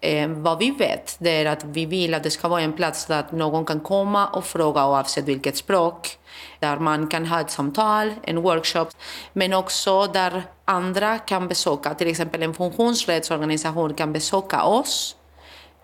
[0.00, 3.06] Eh, vad vi vet det är att vi vill att det ska vara en plats
[3.06, 6.18] där någon kan komma och fråga oavsett vilket språk.
[6.60, 8.86] Där man kan ha ett samtal, en workshop,
[9.32, 15.16] men också där andra kan besöka, till exempel en funktionsrättsorganisation kan besöka oss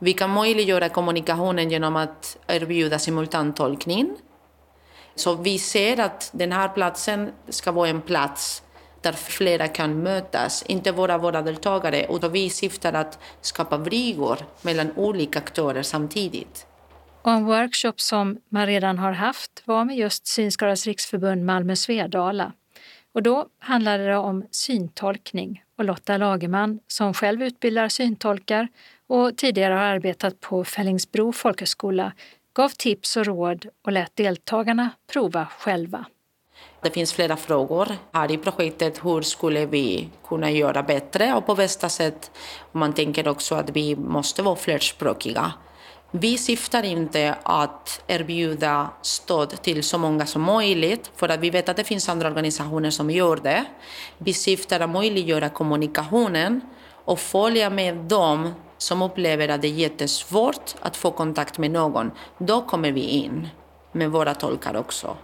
[0.03, 4.17] vi kan möjliggöra kommunikationen genom att erbjuda simultantolkning.
[5.15, 8.63] Så vi ser att den här platsen ska vara en plats
[9.03, 14.93] där flera kan mötas, inte bara våra deltagare, utan vi syftar att skapa vrigor mellan
[14.97, 16.67] olika aktörer samtidigt.
[17.23, 22.53] Och en workshop som man redan har haft var med just Synskadades riksförbund Malmö Svedala.
[23.13, 28.69] Och då handlade det om syntolkning och Lotta Lagerman, som själv utbildar syntolkar
[29.07, 32.13] och tidigare har arbetat på Fällingsbro folkhögskola,
[32.55, 36.05] gav tips och råd och lät deltagarna prova själva.
[36.83, 39.05] Det finns flera frågor här i projektet.
[39.05, 42.31] Hur skulle vi kunna göra bättre och på bästa sätt?
[42.73, 45.53] Man tänker också att vi måste vara flerspråkiga.
[46.11, 51.69] Vi syftar inte att erbjuda stöd till så många som möjligt, för att vi vet
[51.69, 53.65] att det finns andra organisationer som gör det.
[54.19, 56.61] Vi syftar att möjliggöra kommunikationen
[57.05, 62.11] och följa med dem som upplever att det är jättesvårt att få kontakt med någon.
[62.39, 63.49] Då kommer vi in
[63.93, 65.17] med våra tolkar också.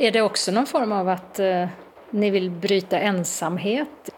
[0.00, 1.68] Är det också någon form av att eh,
[2.10, 4.10] ni vill bryta ensamhet?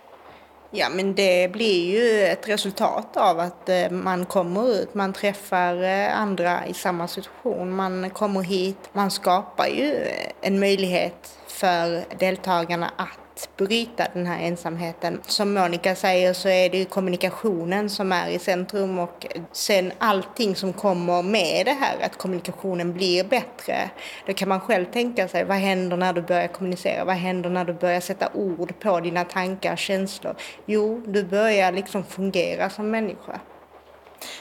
[0.71, 5.83] Ja, men det blir ju ett resultat av att eh, man kommer ut, man träffar
[5.83, 10.07] eh, andra i samma situation, man kommer hit, man skapar ju
[10.41, 15.21] en möjlighet för deltagarna att bryta den här ensamheten.
[15.27, 20.57] Som Monica säger så är det ju kommunikationen som är i centrum och sen allting
[20.57, 23.91] som kommer med det här, att kommunikationen blir bättre.
[24.27, 27.05] Då kan man själv tänka sig, vad händer när du börjar kommunicera?
[27.05, 30.35] Vad händer när du börjar sätta ord på dina tankar, känslor?
[30.67, 33.41] Jo, du börjar liksom fungera som människa.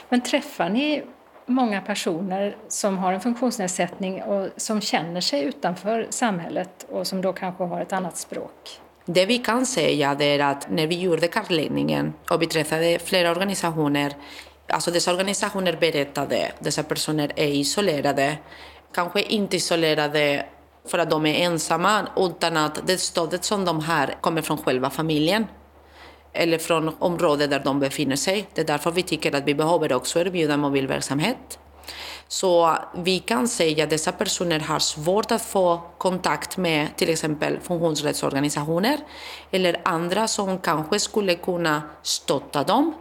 [0.08, 1.02] Men träffar ni
[1.46, 7.32] många personer som har en funktionsnedsättning och som känner sig utanför samhället och som då
[7.32, 8.80] kanske har ett annat språk?
[9.12, 14.12] Det vi kan säga är att när vi gjorde kartläggningen och vi träffade flera organisationer,
[14.68, 18.38] alltså dessa organisationer berättade att dessa personer är isolerade,
[18.94, 20.46] kanske inte isolerade
[20.86, 24.90] för att de är ensamma, utan att det stödet som de har kommer från själva
[24.90, 25.46] familjen
[26.32, 28.48] eller från området där de befinner sig.
[28.54, 31.58] Det är därför vi tycker att vi behöver också erbjuda mobilverksamhet.
[32.28, 37.58] Så vi kan säga att dessa personer har svårt att få kontakt med till exempel
[37.60, 38.98] funktionsrättsorganisationer
[39.50, 42.94] eller andra som kanske skulle kunna stötta dem.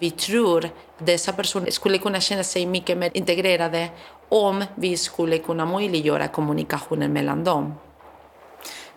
[0.00, 3.88] Vi tror att dessa personer skulle kunna känna sig mycket mer integrerade
[4.28, 7.74] om vi skulle kunna möjliggöra kommunikationen mellan dem.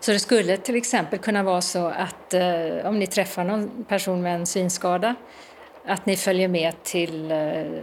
[0.00, 2.42] Så det skulle till exempel kunna vara så att eh,
[2.84, 5.14] om ni träffar någon person med en synskada
[5.86, 7.38] att ni följer med till eh,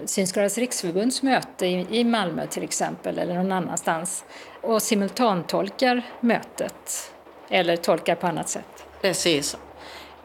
[0.06, 4.24] Synskadades riksförbunds möte i Malmö till exempel eller någon annanstans
[4.62, 7.12] och simultantolkar mötet
[7.50, 8.86] eller tolkar på annat sätt.
[9.02, 9.58] Precis.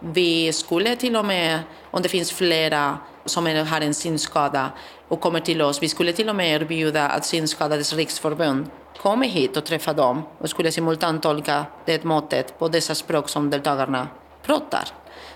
[0.01, 1.59] Vi skulle till och med,
[1.91, 4.71] om det finns flera som har en synskada
[5.09, 9.57] och kommer till oss, vi skulle till och med erbjuda att Synskadades riksförbund kommer hit
[9.57, 14.09] och träffar dem och skulle simultantolka det mötet på dessa språk som deltagarna
[14.43, 14.89] pratar.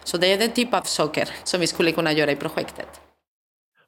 [0.05, 3.01] Så det är den typ av saker som vi skulle kunna göra i projektet.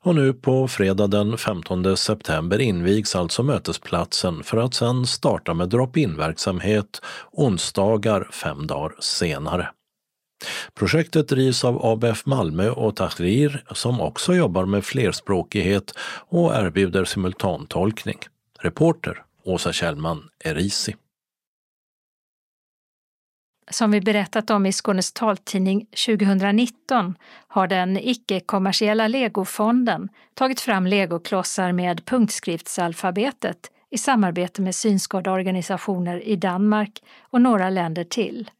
[0.06, 5.68] Och nu på fredag den 15 september invigs alltså mötesplatsen för att sedan starta med
[5.68, 7.00] drop-in verksamhet
[7.32, 9.68] onsdagar fem dagar senare.
[10.74, 15.92] Projektet drivs av ABF Malmö och Tahrir som också jobbar med flerspråkighet
[16.28, 18.18] och erbjuder simultantolkning.
[18.60, 20.94] Reporter Åsa Kjellman Erisi.
[23.70, 27.14] Som vi berättat om i Skånes taltidning 2019
[27.48, 37.02] har den icke-kommersiella legofonden tagit fram legoklossar med punktskriftsalfabetet i samarbete med synskadeorganisationer i Danmark
[37.20, 38.50] och några länder till.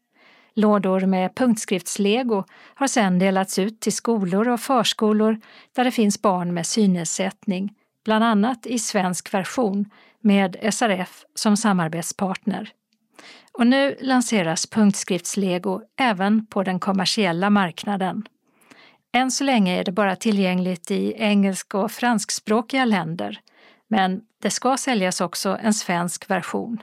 [0.53, 2.43] Lådor med punktskriftslego
[2.75, 5.39] har sedan delats ut till skolor och förskolor
[5.75, 7.73] där det finns barn med synnedsättning,
[8.05, 9.85] bland annat i svensk version
[10.21, 12.71] med SRF som samarbetspartner.
[13.57, 18.23] Och nu lanseras punktskriftslego även på den kommersiella marknaden.
[19.15, 23.39] Än så länge är det bara tillgängligt i engelsk och franskspråkiga länder,
[23.87, 26.77] men det ska säljas också en svensk version.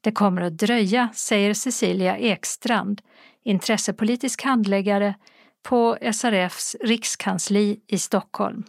[0.00, 3.00] Det kommer att dröja, säger Cecilia Ekstrand,
[3.44, 5.14] intressepolitisk handläggare
[5.68, 8.64] på SRFs rikskansli i Stockholm.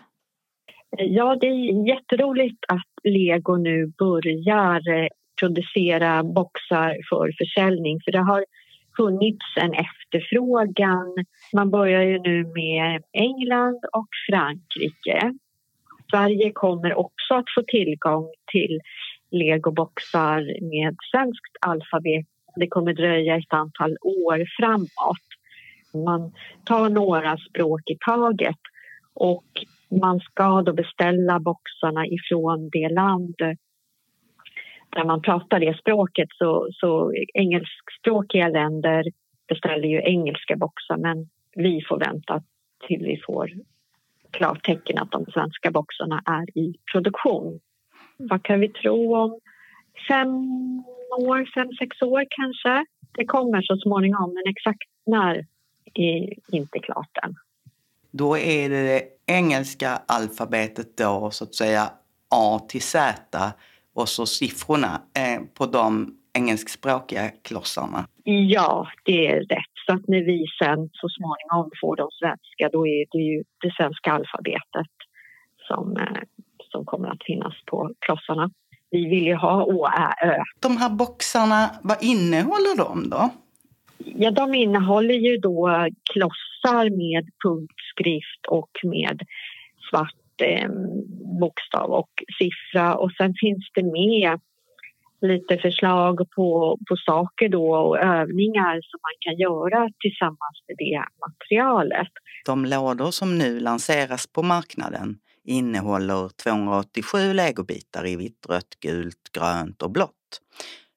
[0.98, 5.08] Ja, det är jätteroligt att Lego nu börjar eh,
[5.44, 8.46] producera boxar för försäljning för det har
[8.98, 11.16] funnits en efterfrågan.
[11.54, 15.34] Man börjar ju nu med England och Frankrike.
[16.12, 18.80] Sverige kommer också att få tillgång till
[19.32, 20.40] legoboxar
[20.74, 22.26] med svenskt alfabet.
[22.56, 25.28] Det kommer dröja ett antal år framåt.
[26.08, 26.32] Man
[26.66, 28.62] tar några språk i taget
[29.14, 29.46] och
[30.02, 33.36] man ska då beställa boxarna ifrån det land
[34.96, 36.30] där man pratar det språket.
[36.38, 39.04] Så, så engelskspråkiga länder
[39.48, 42.44] beställer ju engelska boxar men vi får vänta
[42.88, 43.50] till vi får
[44.32, 47.60] klartecken att de svenska boxarna är i produktion.
[48.18, 49.40] Vad kan vi tro om
[50.08, 50.30] fem
[51.20, 52.86] år, fem, sex år kanske?
[53.18, 55.46] Det kommer så småningom, men exakt när
[55.94, 57.36] är inte klart än.
[58.12, 61.92] Då är det det engelska alfabetet då, så att säga
[62.30, 63.54] A till Z
[63.94, 68.08] och så siffrorna eh, på de engelskspråkiga klossarna.
[68.24, 69.74] Ja, det är rätt.
[69.86, 73.74] Så att när vi sen så småningom får de svenska, då är det ju det
[73.78, 74.94] svenska alfabetet
[75.68, 76.22] som, eh,
[76.72, 78.50] som kommer att finnas på klossarna.
[78.92, 80.44] Vi vill ju ha Å, Ä, Ö.
[80.62, 83.30] De här boxarna, vad innehåller de då?
[83.98, 89.22] Ja, de innehåller ju då klossar med punktskrift och med
[89.90, 90.70] svart eh,
[91.40, 94.40] bokstav och siffra och sen finns det med
[95.28, 101.04] lite förslag på, på saker då och övningar som man kan göra tillsammans med det
[101.28, 102.12] materialet.
[102.46, 109.82] De lådor som nu lanseras på marknaden innehåller 287 legobitar i vitt, rött, gult, grönt
[109.82, 110.42] och blått.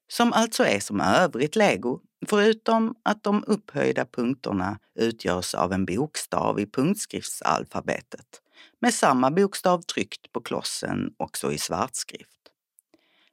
[0.07, 6.59] Som alltså är som övrigt lego, förutom att de upphöjda punkterna utgörs av en bokstav
[6.59, 8.41] i punktskriftsalfabetet
[8.79, 12.37] med samma bokstav tryckt på klossen också i svartskrift.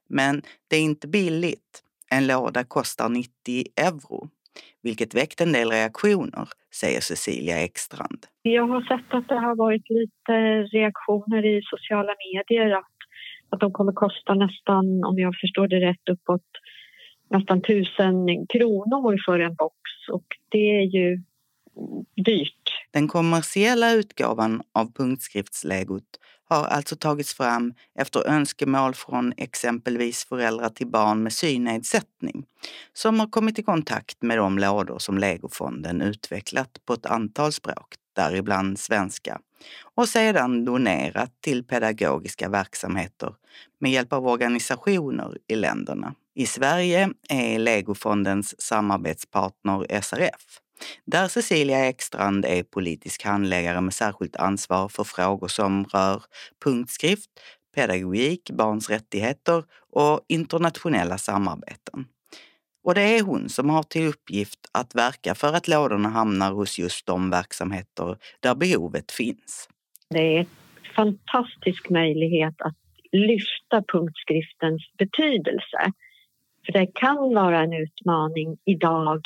[0.07, 1.83] Men det är inte billigt.
[2.11, 3.29] En låda kostar 90
[3.75, 4.29] euro,
[4.83, 8.25] vilket väckt en del reaktioner, säger Cecilia Ekstrand.
[8.41, 10.33] Jag har sett att det har varit lite
[10.63, 12.95] reaktioner i sociala medier att,
[13.49, 16.49] att de kommer kosta nästan, om jag förstår det rätt, uppåt
[17.29, 19.79] nästan tusen kronor för en box
[20.11, 21.23] och det är ju
[22.25, 22.73] dyrt.
[22.91, 30.87] Den kommersiella utgåvan av punktskriftslegot har alltså tagits fram efter önskemål från exempelvis föräldrar till
[30.87, 32.45] barn med synnedsättning
[32.93, 37.95] som har kommit i kontakt med de lådor som Legofonden utvecklat på ett antal språk,
[38.13, 39.39] däribland svenska,
[39.95, 43.33] och sedan donerat till pedagogiska verksamheter
[43.79, 46.15] med hjälp av organisationer i länderna.
[46.35, 50.61] I Sverige är Legofondens samarbetspartner SRF
[51.05, 56.23] där Cecilia Ekstrand är politisk handläggare med särskilt ansvar för frågor som rör
[56.63, 57.29] punktskrift,
[57.75, 62.05] pedagogik, barns rättigheter och internationella samarbeten.
[62.83, 66.79] Och det är hon som har till uppgift att verka för att lådorna hamnar hos
[66.79, 69.69] just de verksamheter där behovet finns.
[70.09, 70.47] Det är en
[70.95, 72.77] fantastisk möjlighet att
[73.11, 75.91] lyfta punktskriftens betydelse.
[76.65, 79.21] För det kan vara en utmaning idag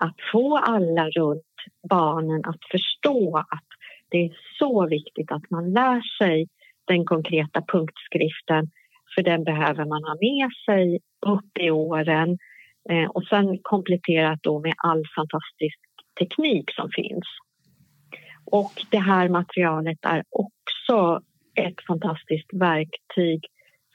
[0.00, 1.42] att få alla runt
[1.90, 3.68] barnen att förstå att
[4.10, 6.48] det är så viktigt att man lär sig
[6.84, 8.70] den konkreta punktskriften
[9.14, 12.38] för den behöver man ha med sig upp i åren
[12.90, 15.78] eh, och sen kompletterat då med all fantastisk
[16.18, 17.24] teknik som finns.
[18.44, 21.20] Och det här materialet är också
[21.54, 23.44] ett fantastiskt verktyg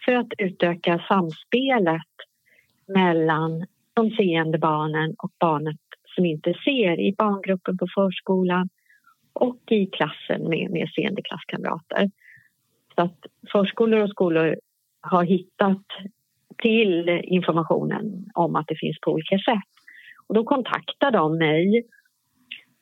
[0.05, 2.13] för att utöka samspelet
[2.87, 5.77] mellan de seende barnen och barnet
[6.15, 8.69] som inte ser i barngruppen på förskolan
[9.33, 12.11] och i klassen med, med seende klasskamrater.
[12.95, 13.17] Så att
[13.51, 14.55] förskolor och skolor
[15.01, 15.85] har hittat
[16.57, 19.71] till informationen om att det finns på olika sätt.
[20.27, 21.83] Och då kontaktar de mig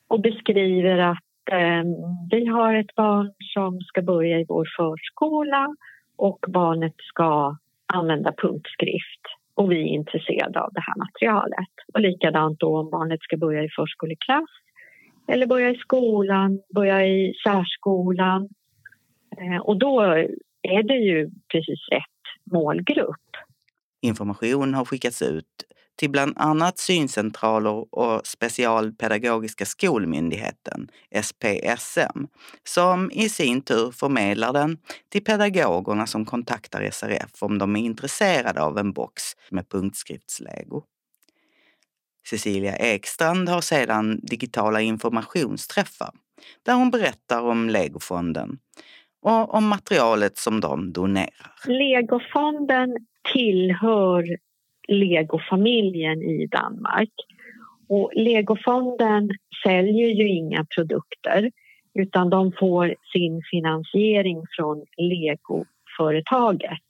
[0.08, 1.84] och beskriver att eh,
[2.30, 5.76] vi har ett barn som ska börja i vår förskola
[6.16, 7.56] och barnet ska
[7.94, 9.22] använda punktskrift
[9.62, 11.72] och vi är intresserade av det här materialet.
[11.94, 14.50] Och likadant då om barnet ska börja i förskoleklass
[15.28, 18.48] eller börja i skolan, börja i särskolan.
[19.40, 20.00] Eh, och då
[20.62, 23.28] är det ju precis rätt målgrupp.
[24.02, 25.54] Information har skickats ut
[25.96, 30.88] till bland annat syncentraler och Specialpedagogiska skolmyndigheten,
[31.22, 32.26] SPSM,
[32.64, 34.78] som i sin tur förmedlar den
[35.08, 40.82] till pedagogerna som kontaktar SRF om de är intresserade av en box med punktskriftslego.
[42.26, 46.10] Cecilia Ekstrand har sedan digitala informationsträffar
[46.62, 48.58] där hon berättar om Legofonden
[49.22, 51.52] och om materialet som de donerar.
[51.66, 52.96] Legofonden
[53.32, 54.36] tillhör
[54.88, 57.12] legofamiljen i Danmark.
[57.88, 59.30] Och Legofonden
[59.64, 61.50] säljer ju inga produkter
[61.94, 66.82] utan de får sin finansiering från legoföretaget.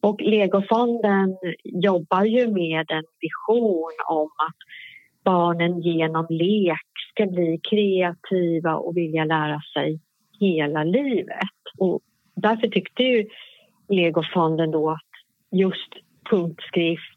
[0.00, 4.56] Och Legofonden jobbar ju med en vision om att
[5.24, 10.00] barnen genom lek ska bli kreativa och vilja lära sig
[10.40, 11.58] hela livet.
[11.78, 12.00] Och
[12.36, 13.26] därför tyckte ju
[13.88, 15.10] Legofonden då att
[15.50, 15.92] just
[16.30, 17.15] punktskrift,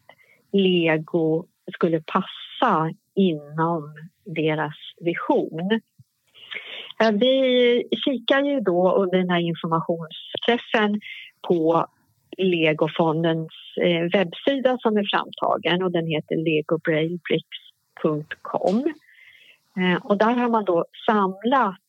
[0.52, 3.96] lego skulle passa inom
[4.26, 5.80] deras vision.
[7.14, 11.02] Vi kikar ju då under den här informationsträffen
[11.48, 11.88] på
[12.38, 18.94] Legofondens eh, webbsida som är framtagen och den heter legobraillebricks.com.
[19.78, 21.82] Eh, och där har man då samlat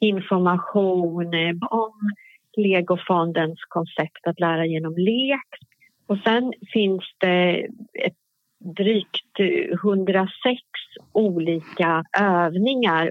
[0.00, 2.12] information eh, om
[2.56, 5.48] Legofondens koncept att lära genom lek
[6.10, 7.66] och sen finns det
[8.06, 8.16] ett
[8.76, 9.40] drygt
[9.84, 10.60] 106
[11.12, 13.10] olika övningar.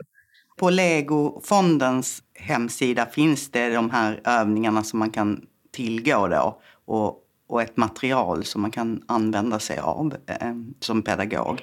[0.59, 7.61] På Legofondens hemsida finns det de här övningarna som man kan tillgå då och, och
[7.61, 11.61] ett material som man kan använda sig av eh, som pedagog.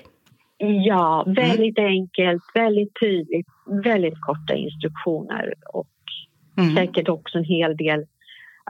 [0.87, 1.91] Ja, väldigt mm.
[1.91, 3.47] enkelt, väldigt tydligt,
[3.84, 5.89] väldigt korta instruktioner och
[6.59, 6.74] mm.
[6.74, 8.07] säkert också en hel del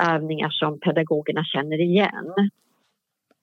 [0.00, 2.50] övningar som pedagogerna känner igen.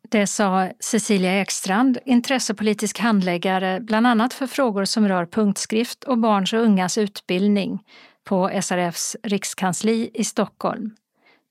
[0.09, 6.53] Det sa Cecilia Ekstrand, intressepolitisk handläggare bland annat för frågor som rör punktskrift och barns
[6.53, 7.83] och ungas utbildning
[8.23, 10.95] på SRFs rikskansli i Stockholm.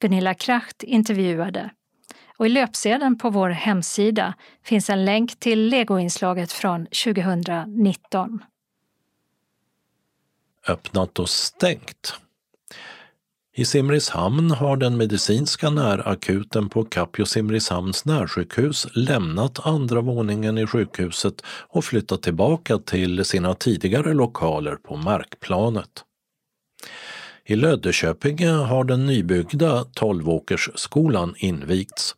[0.01, 1.71] Gunilla Kracht intervjuade.
[2.37, 4.35] Och I löpsedeln på vår hemsida
[4.65, 8.43] finns en länk till legoinslaget från 2019.
[10.69, 12.21] Öppnat och stängt
[13.55, 21.43] i Simrishamn har den medicinska närakuten på Capio Simrishamns närsjukhus lämnat andra våningen i sjukhuset
[21.47, 26.05] och flyttat tillbaka till sina tidigare lokaler på markplanet.
[27.45, 32.15] I Löddeköpinge har den nybyggda Tolvåkersskolan invigts.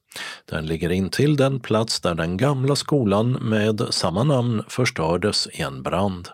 [0.51, 5.83] Den ligger intill den plats där den gamla skolan med samma namn förstördes i en
[5.83, 6.29] brand.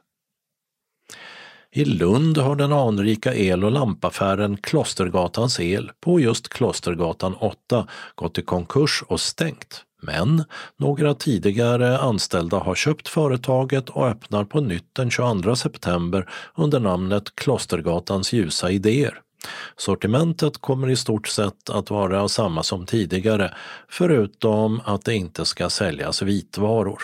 [1.72, 8.38] I Lund har den anrika el och lampaffären Klostergatans El på just Klostergatan 8 gått
[8.38, 9.84] i konkurs och stängt.
[10.02, 10.44] Men
[10.76, 17.34] några tidigare anställda har köpt företaget och öppnar på nytt den 22 september under namnet
[17.34, 19.20] Klostergatans ljusa idéer.
[19.76, 23.54] Sortimentet kommer i stort sett att vara samma som tidigare
[23.88, 27.02] förutom att det inte ska säljas vitvaror.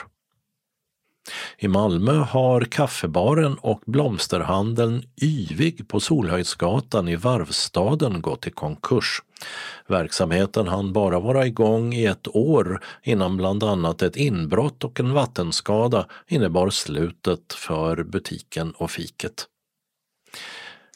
[1.59, 9.23] I Malmö har kaffebaren och blomsterhandeln Yvig på Solhöjdsgatan i Varvstaden gått i konkurs.
[9.87, 15.13] Verksamheten hann bara vara igång i ett år innan bland annat ett inbrott och en
[15.13, 19.47] vattenskada innebar slutet för butiken och fiket.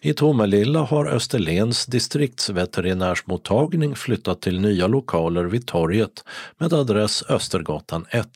[0.02, 6.24] I Tomelilla har Österlens distriktsveterinärsmottagning flyttat till nya lokaler vid torget
[6.58, 8.28] med adress Östergatan 1.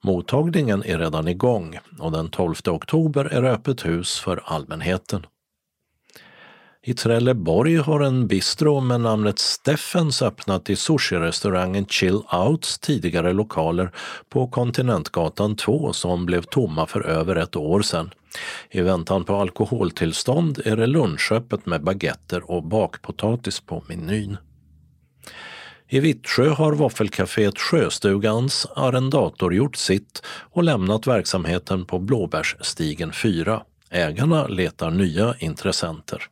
[0.00, 5.26] Mottagningen är redan igång och den 12 oktober är det öppet hus för allmänheten.
[6.82, 13.90] I Trelleborg har en bistro med namnet Steffens öppnat i sushi-restaurangen Chill Outs tidigare lokaler
[14.28, 18.10] på Kontinentgatan 2 som blev tomma för över ett år sedan.
[18.70, 24.36] I väntan på alkoholtillstånd är det lunchöppet med baguetter och bakpotatis på menyn.
[25.92, 33.62] I Vittsjö har våffelcaféet Sjöstugans arrendator gjort sitt och lämnat verksamheten på Blåbärsstigen 4.
[33.90, 36.22] Ägarna letar nya intressenter.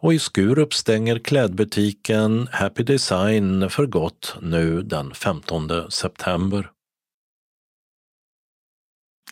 [0.00, 6.70] Och i Skurup stänger klädbutiken Happy Design för gott nu den 15 september.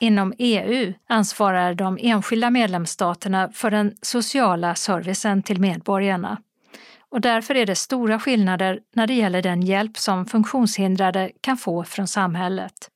[0.01, 6.39] Inom EU ansvarar de enskilda medlemsstaterna för den sociala servicen till medborgarna
[7.11, 11.85] och därför är det stora skillnader när det gäller den hjälp som funktionshindrade kan få
[11.85, 12.91] från samhället.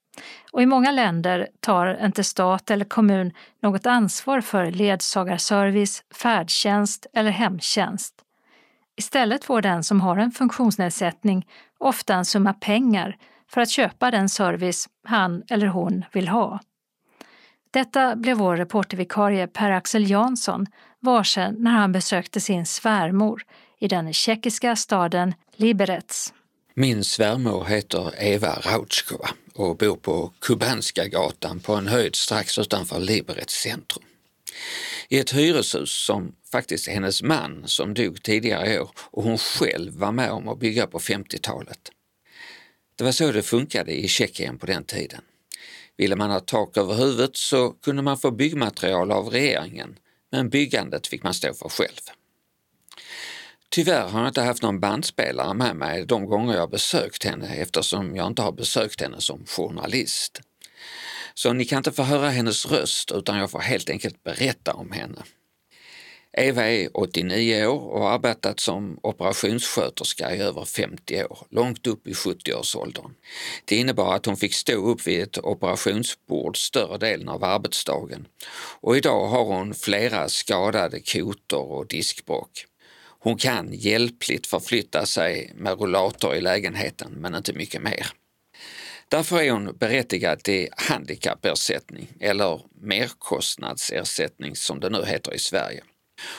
[0.53, 3.33] Och i många länder tar inte stat eller kommun
[3.63, 8.15] något ansvar för ledsagarservice, färdtjänst eller hemtjänst.
[8.97, 11.47] Istället får den som har en funktionsnedsättning
[11.79, 13.17] ofta en summa pengar
[13.51, 16.61] för att köpa den service han eller hon vill ha.
[17.71, 20.67] Detta blev vår reportervikarie Per-Axel Jansson
[21.01, 23.43] varse när han besökte sin svärmor
[23.83, 26.33] i den tjeckiska staden Liberec.
[26.75, 33.01] Min svärmor heter Eva Rautskova och bor på Kubanska gatan på en höjd strax utanför
[33.01, 34.05] Liberec centrum.
[35.09, 39.39] I ett hyreshus som faktiskt är hennes man som dog tidigare i år och hon
[39.39, 41.91] själv var med om att bygga på 50-talet.
[42.97, 45.21] Det var så det funkade i Tjeckien på den tiden.
[45.97, 49.99] Ville man ha tak över huvudet så kunde man få byggmaterial av regeringen,
[50.31, 52.22] men byggandet fick man stå för själv.
[53.75, 58.17] Tyvärr har jag inte haft någon bandspelare med mig de gånger jag besökt henne eftersom
[58.17, 60.41] jag inte har besökt henne som journalist.
[61.35, 64.93] Så ni kan inte få höra hennes röst utan jag får helt enkelt berätta om
[64.93, 65.23] henne.
[66.33, 72.07] Eva är 89 år och har arbetat som operationssköterska i över 50 år, långt upp
[72.07, 73.15] i 70-årsåldern.
[73.65, 78.27] Det innebar att hon fick stå upp vid ett operationsbord större delen av arbetsdagen
[78.81, 82.67] och idag har hon flera skadade kotor och diskbråck.
[83.25, 88.07] Hon kan hjälpligt förflytta sig med rullator i lägenheten men inte mycket mer.
[89.09, 95.83] Därför är hon berättigad till handikappersättning eller merkostnadsersättning som det nu heter i Sverige.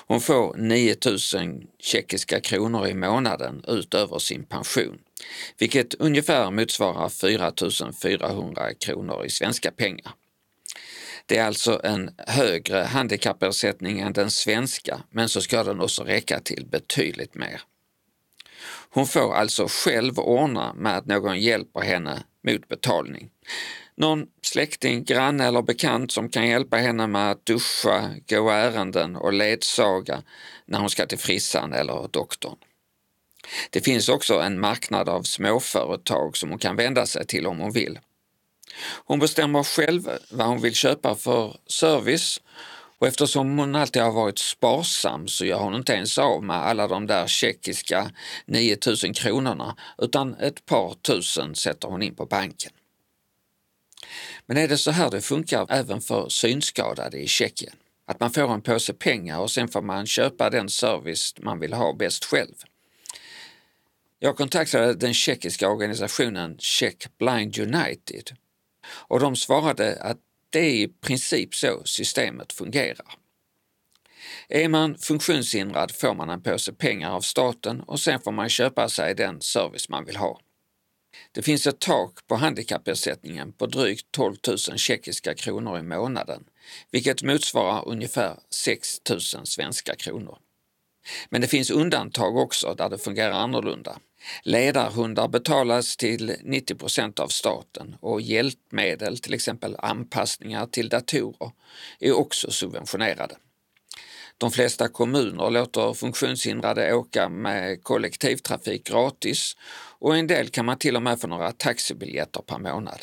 [0.07, 4.99] Hon får 9000 tjeckiska kronor i månaden utöver sin pension,
[5.57, 10.13] vilket ungefär motsvarar 4400 kronor i svenska pengar.
[11.25, 16.39] Det är alltså en högre handikappersättning än den svenska, men så ska den också räcka
[16.39, 17.61] till betydligt mer.
[18.89, 23.29] Hon får alltså själv ordna med att någon hjälper henne mot betalning.
[23.95, 29.33] Någon släkting, granne eller bekant som kan hjälpa henne med att duscha, gå ärenden och
[29.33, 30.23] ledsaga
[30.65, 32.57] när hon ska till frissan eller doktorn.
[33.69, 37.71] Det finns också en marknad av småföretag som hon kan vända sig till om hon
[37.71, 37.99] vill.
[39.05, 42.41] Hon bestämmer själv vad hon vill köpa för service
[43.03, 46.87] och eftersom hon alltid har varit sparsam så gör hon inte ens av med alla
[46.87, 48.11] de där tjeckiska
[48.45, 52.71] 9000 kronorna utan ett par tusen sätter hon in på banken.
[54.45, 57.75] Men är det så här det funkar även för synskadade i Tjeckien?
[58.05, 61.73] Att man får en påse pengar och sen får man köpa den service man vill
[61.73, 62.55] ha bäst själv.
[64.19, 68.31] Jag kontaktade den tjeckiska organisationen Czech Blind United
[68.87, 70.17] och de svarade att
[70.49, 73.15] det är i princip så systemet fungerar.
[74.49, 78.89] Är man funktionshindrad får man en påse pengar av staten och sen får man köpa
[78.89, 80.39] sig den service man vill ha.
[81.31, 86.43] Det finns ett tak på handikappersättningen på drygt 12 000 tjeckiska kronor i månaden,
[86.91, 90.37] vilket motsvarar ungefär 6 000 svenska kronor.
[91.29, 93.99] Men det finns undantag också där det fungerar annorlunda.
[94.43, 101.51] Ledarhundar betalas till 90 procent av staten och hjälpmedel, till exempel anpassningar till datorer,
[101.99, 103.35] är också subventionerade.
[104.37, 109.57] De flesta kommuner låter funktionshindrade åka med kollektivtrafik gratis
[109.99, 113.01] och en del kan man till och med få några taxibiljetter per månad.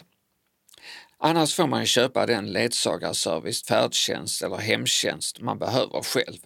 [1.18, 6.38] Annars får man köpa den ledsagarservice, färdtjänst eller hemtjänst man behöver själv,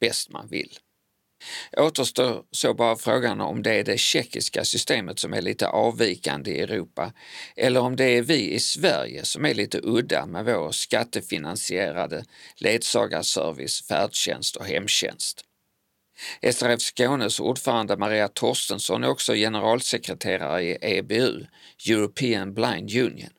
[0.00, 0.78] bäst man vill.
[1.76, 6.60] Återstår så bara frågan om det är det tjeckiska systemet som är lite avvikande i
[6.60, 7.12] Europa
[7.56, 12.24] eller om det är vi i Sverige som är lite udda med vår skattefinansierade
[12.56, 15.44] ledsagarservice, färdtjänst och hemtjänst.
[16.52, 21.46] SRF Skånes ordförande Maria Torstensson är också generalsekreterare i EBU,
[21.88, 23.30] European Blind Union.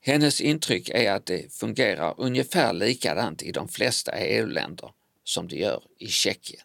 [0.00, 4.90] Hennes intryck är att det fungerar ungefär likadant i de flesta EU-länder
[5.24, 6.62] som det gör i Tjeckien.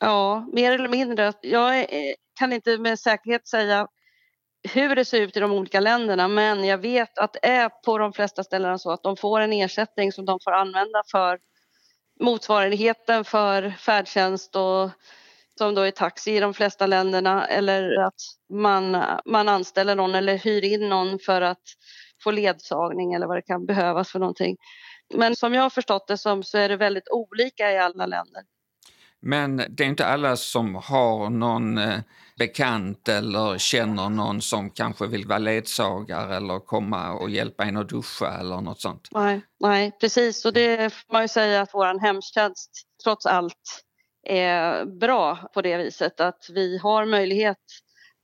[0.00, 1.32] Ja, mer eller mindre.
[1.42, 3.88] Jag eh, kan inte med säkerhet säga
[4.72, 7.98] hur det ser ut i de olika länderna men jag vet att det är på
[7.98, 11.38] de flesta ställen så att de får en ersättning som de får använda för
[12.20, 14.90] motsvarigheten för färdtjänst och
[15.58, 18.20] som då är taxi i de flesta länderna eller att
[18.52, 21.62] man, man anställer någon eller hyr in någon för att
[22.24, 24.56] få ledsagning eller vad det kan behövas för någonting.
[25.14, 28.42] Men som jag har förstått det som så är det väldigt olika i alla länder.
[29.26, 31.98] Men det är inte alla som har någon eh,
[32.38, 37.88] bekant eller känner någon som kanske vill vara ledsagare eller komma och hjälpa en att
[37.88, 39.08] duscha eller något sånt.
[39.10, 40.44] Nej, nej precis.
[40.44, 42.70] Och det får man ju säga att vår hemtjänst
[43.04, 43.84] trots allt
[44.26, 47.58] är bra på det viset att vi har möjlighet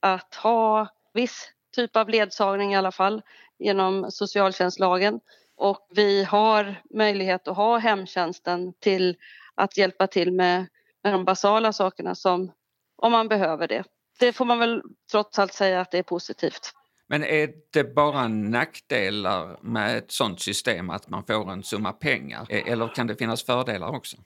[0.01, 3.23] att ha viss typ av ledsagning i alla fall
[3.59, 5.21] genom socialtjänstlagen.
[5.57, 9.17] Och vi har möjlighet att ha hemtjänsten till
[9.55, 10.67] att hjälpa till med,
[11.05, 12.53] med de basala sakerna som
[12.97, 13.85] om man behöver det.
[14.19, 16.73] Det får man väl trots allt säga att det är positivt.
[17.07, 22.47] Men är det bara nackdelar med ett sådant system att man får en summa pengar
[22.51, 24.17] eller kan det finnas fördelar också?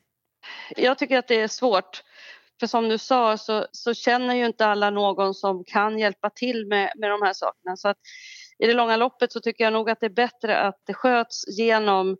[0.76, 2.02] Jag tycker att det är svårt.
[2.60, 6.66] För som du sa så, så känner ju inte alla någon som kan hjälpa till
[6.66, 7.76] med, med de här sakerna.
[7.76, 7.98] Så att
[8.58, 11.58] i det långa loppet så tycker jag nog att det är bättre att det sköts
[11.58, 12.16] genom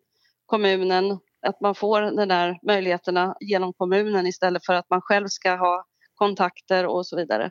[0.47, 5.57] kommunen, att man får de där möjligheterna genom kommunen istället för att man själv ska
[5.57, 5.85] ha
[6.15, 7.51] kontakter och så vidare.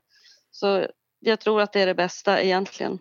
[0.52, 0.88] Så
[1.20, 3.00] jag tror att det är det bästa egentligen.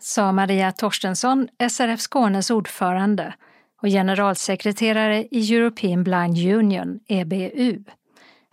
[0.00, 3.34] Sa Maria Torstensson, SRF Skånes ordförande
[3.82, 7.84] och generalsekreterare i European Blind Union, EBU.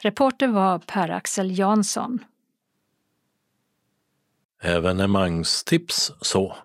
[0.01, 2.19] Reporter var Per-Axel Jansson.
[4.61, 6.55] Evenemangstips så.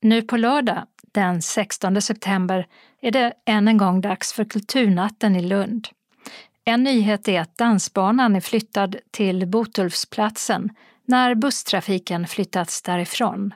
[0.00, 2.66] Nu på lördag, den 16 september,
[3.00, 5.88] är det än en gång dags för Kulturnatten i Lund.
[6.64, 10.70] En nyhet är att dansbanan är flyttad till Botulfsplatsen
[11.04, 13.54] när busstrafiken flyttats därifrån.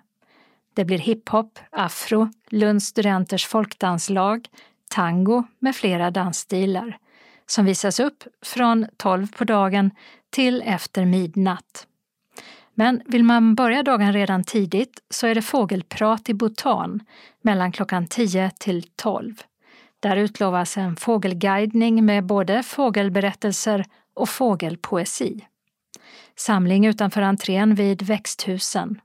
[0.74, 4.48] Det blir hiphop, afro, Lunds studenters folkdanslag,
[4.90, 6.98] tango med flera dansstilar
[7.46, 9.90] som visas upp från 12 på dagen
[10.30, 11.86] till efter midnatt.
[12.78, 17.00] Men vill man börja dagen redan tidigt så är det fågelprat i Bhutan
[17.42, 19.34] mellan klockan 10 till 12.
[20.00, 25.46] Där utlovas en fågelguidning med både fågelberättelser och fågelpoesi.
[26.36, 29.00] Samling utanför entrén vid växthusen.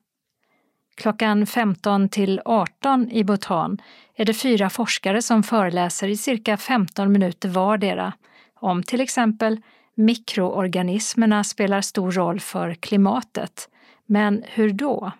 [0.95, 3.77] Klockan 15 till 18 i Bhutan
[4.15, 8.13] är det fyra forskare som föreläser i cirka 15 minuter vardera
[8.55, 9.61] om till exempel
[9.95, 13.69] mikroorganismerna spelar stor roll för klimatet.
[14.05, 15.11] Men hur då?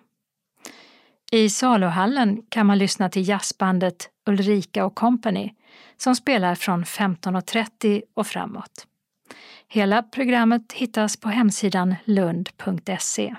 [1.32, 5.54] I saluhallen kan man lyssna till jazzbandet Ulrika och Company
[5.96, 8.86] som spelar från 15.30 och framåt.
[9.68, 13.34] Hela programmet hittas på hemsidan lund.se.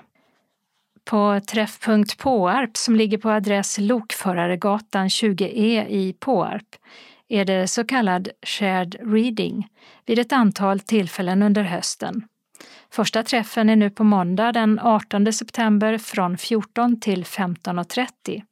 [1.04, 6.76] På Träffpunkt Påarp som ligger på adress Lokföraregatan 20E i Påarp
[7.28, 9.68] är det så kallad shared reading
[10.06, 12.24] vid ett antal tillfällen under hösten.
[12.90, 18.42] Första träffen är nu på måndag den 18 september från 14 till 15.30.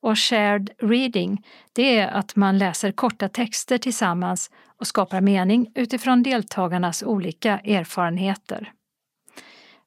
[0.00, 6.22] Och shared reading, det är att man läser korta texter tillsammans och skapar mening utifrån
[6.22, 8.72] deltagarnas olika erfarenheter.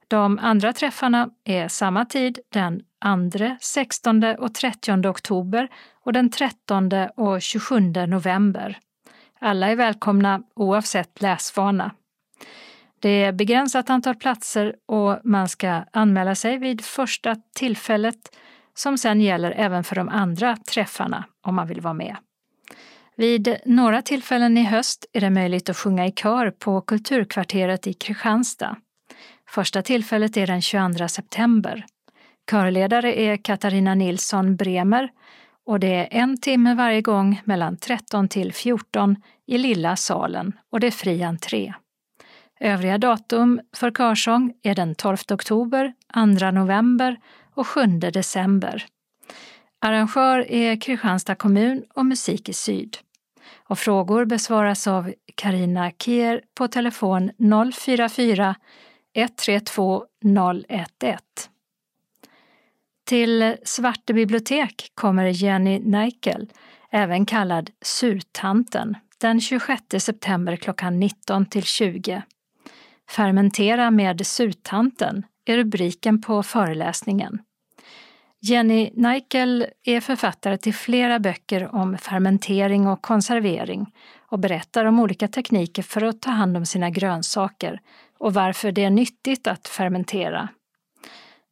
[0.07, 2.81] De andra träffarna är samma tid den
[3.37, 5.67] 2, 16 och 30 oktober
[6.03, 8.79] och den 13 och 27 november.
[9.39, 11.91] Alla är välkomna oavsett läsvana.
[12.99, 18.37] Det är begränsat antal platser och man ska anmäla sig vid första tillfället
[18.73, 22.15] som sen gäller även för de andra träffarna om man vill vara med.
[23.15, 27.93] Vid några tillfällen i höst är det möjligt att sjunga i kör på Kulturkvarteret i
[27.93, 28.75] Kristianstad.
[29.49, 31.85] Första tillfället är den 22 september.
[32.51, 35.09] Körledare är Katarina Nilsson Bremer
[35.65, 39.15] och det är en timme varje gång mellan 13 till 14
[39.47, 41.73] i Lilla salen och det är fri entré.
[42.59, 45.93] Övriga datum för körsång är den 12 oktober,
[46.39, 47.17] 2 november
[47.53, 48.85] och 7 december.
[49.81, 52.97] Arrangör är Kristianstad kommun och Musik i Syd.
[53.67, 57.31] Och frågor besvaras av Karina Kier på telefon
[57.73, 58.55] 044
[59.13, 60.85] 132 011.
[63.11, 66.49] Till Svarte bibliotek kommer Jenny Neikel,
[66.91, 72.21] även kallad Surtanten, den 26 september klockan 19 till 20.
[73.09, 77.39] Fermentera med surtanten är rubriken på föreläsningen.
[78.41, 83.93] Jenny Neikel är författare till flera böcker om fermentering och konservering
[84.29, 87.79] och berättar om olika tekniker för att ta hand om sina grönsaker
[88.17, 90.49] och varför det är nyttigt att fermentera.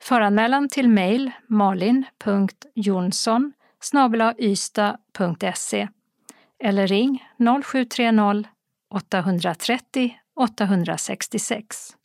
[0.02, 3.54] Föranmälan till mejl malin.jonsson
[4.38, 5.88] ystad.se
[6.64, 7.24] eller ring
[7.64, 8.50] 0730
[8.94, 11.96] 830 866.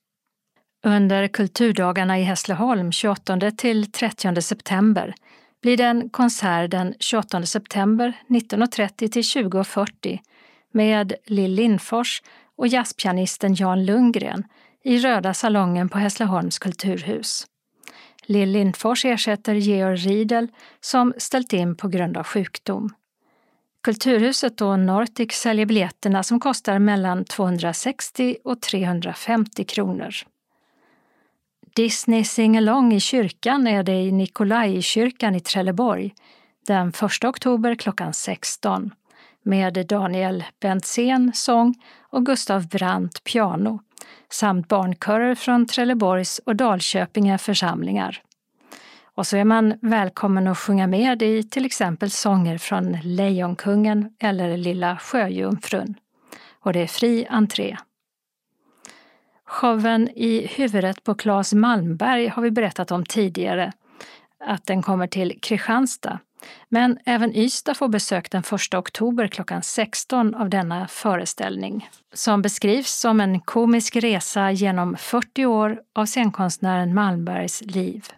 [0.85, 5.15] Under kulturdagarna i Hässleholm 28 till 30 september
[5.63, 10.19] blir det en konsert den 28 september 19.30 till 20.40
[10.73, 12.23] med Lill Lindfors
[12.57, 14.45] och jazzpianisten Jan Lundgren
[14.85, 17.47] i Röda salongen på Hässleholms kulturhus.
[18.27, 20.49] Lill Lindfors ersätter Georg Riedel
[20.81, 22.91] som ställt in på grund av sjukdom.
[23.83, 30.15] Kulturhuset och Nortic säljer biljetterna som kostar mellan 260 och 350 kronor.
[31.75, 36.15] Disney Singalong i kyrkan är det i Nikolajkyrkan i Trelleborg
[36.67, 38.91] den 1 oktober klockan 16
[39.43, 41.75] med Daniel Bentzén sång
[42.15, 43.81] och Gustav Brandt piano
[44.31, 48.23] samt barnkörer från Trelleborgs och Dalköpinge församlingar.
[49.05, 54.57] Och så är man välkommen att sjunga med i till exempel sånger från Lejonkungen eller
[54.57, 55.95] Lilla Sjöjungfrun.
[56.61, 57.77] Och det är fri entré.
[59.45, 63.73] Showen i huvudet på Claes Malmberg har vi berättat om tidigare,
[64.45, 66.19] att den kommer till Kristianstad.
[66.69, 72.93] Men även Ystad får besök den 1 oktober klockan 16 av denna föreställning, som beskrivs
[72.93, 78.09] som en komisk resa genom 40 år av scenkonstnären Malmbergs liv.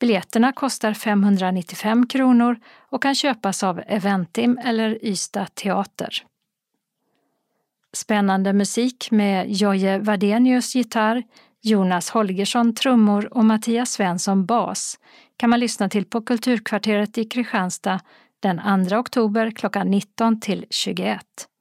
[0.00, 2.56] Biljetterna kostar 595 kronor
[2.90, 6.24] och kan köpas av Eventim eller Ystad Teater.
[7.92, 11.22] Spännande musik med Jojje Wadenius gitarr,
[11.62, 14.98] Jonas Holgersson trummor och Mattias Svensson bas
[15.36, 18.00] kan man lyssna till på Kulturkvarteret i Kristianstad
[18.40, 21.20] den 2 oktober klockan 19 till 21.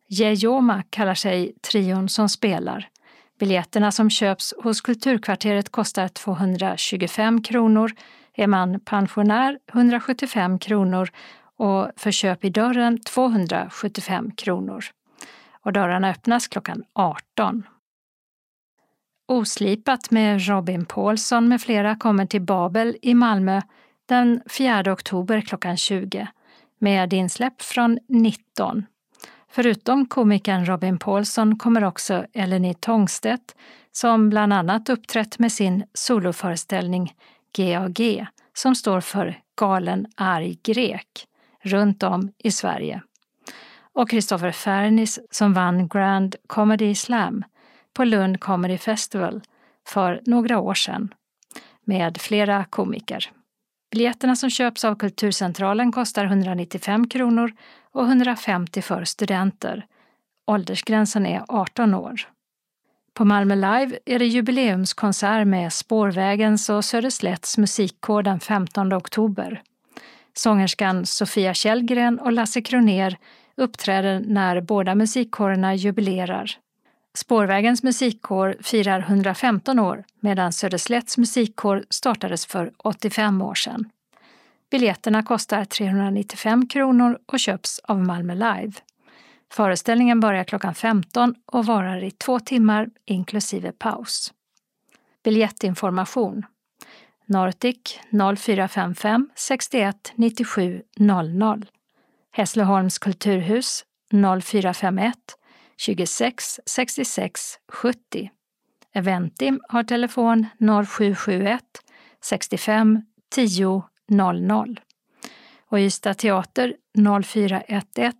[0.09, 2.89] Jejoma kallar sig trion som spelar.
[3.39, 7.91] Biljetterna som köps hos Kulturkvarteret kostar 225 kronor,
[8.33, 11.09] är man pensionär 175 kronor
[11.57, 14.85] och för köp i dörren 275 kronor.
[15.63, 17.63] Och dörrarna öppnas klockan 18.
[19.29, 23.61] Oslipat med Robin Paulsson med flera kommer till Babel i Malmö
[24.05, 26.27] den 4 oktober klockan 20
[26.79, 28.85] med insläpp från 19.
[29.49, 33.55] Förutom komikern Robin Paulsson kommer också Eleni Tångstedt
[33.91, 37.13] som bland annat uppträtt med sin soloföreställning
[37.57, 41.27] GAG som står för Galen arg grek
[41.61, 43.01] runt om i Sverige.
[43.93, 47.43] Och Kristoffer Fernis som vann Grand Comedy Slam
[47.97, 49.41] på Lund Comedy Festival
[49.87, 51.13] för några år sedan
[51.85, 53.31] med flera komiker.
[53.91, 57.51] Biljetterna som köps av Kulturcentralen kostar 195 kronor
[57.91, 59.85] och 150 för studenter.
[60.47, 62.21] Åldersgränsen är 18 år.
[63.13, 69.61] På Malmö Live är det jubileumskonsert med Spårvägens och Söderslätts musikkår den 15 oktober.
[70.33, 73.17] Sångerskan Sofia Källgren och Lasse Kroner
[73.55, 76.57] uppträder när båda musikkårerna jubilerar.
[77.17, 83.89] Spårvägens musikkår firar 115 år medan Söderslätts musikkår startades för 85 år sedan.
[84.71, 88.71] Biljetterna kostar 395 kronor och köps av Malmö Live.
[89.51, 94.33] Föreställningen börjar klockan 15 och varar i två timmar inklusive paus.
[95.23, 96.45] Biljettinformation
[97.25, 97.99] Nortic
[98.37, 101.65] 0455 61 97 00
[102.31, 103.85] Hässleholms kulturhus
[104.41, 105.15] 0451
[105.77, 108.29] 26 66 70.
[108.93, 111.61] Eventim har telefon 0771
[112.21, 114.79] 65 10 00
[115.69, 116.73] och Ystad Teater
[117.23, 118.13] 0411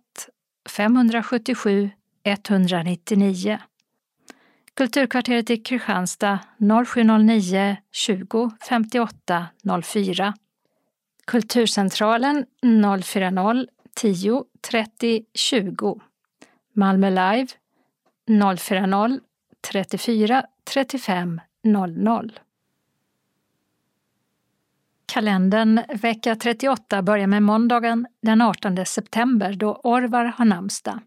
[0.68, 1.90] 577
[2.24, 3.58] 199.
[4.74, 6.38] Kulturkvarteret i Kristianstad
[6.86, 9.46] 0709 20 58
[9.82, 10.34] 04.
[11.26, 12.46] Kulturcentralen
[13.02, 16.00] 040 10 30 20.
[16.78, 17.48] Malmö Live
[18.56, 19.20] 040
[19.70, 22.38] 34 35 00.
[25.06, 31.00] Kalendern vecka 38 börjar med måndagen den 18 september då Orvar har namnsdag.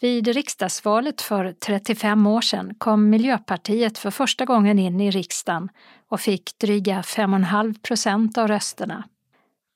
[0.00, 5.68] Vid riksdagsvalet för 35 år sedan kom Miljöpartiet för första gången in i riksdagen
[6.08, 9.04] och fick dryga 5,5 procent av rösterna.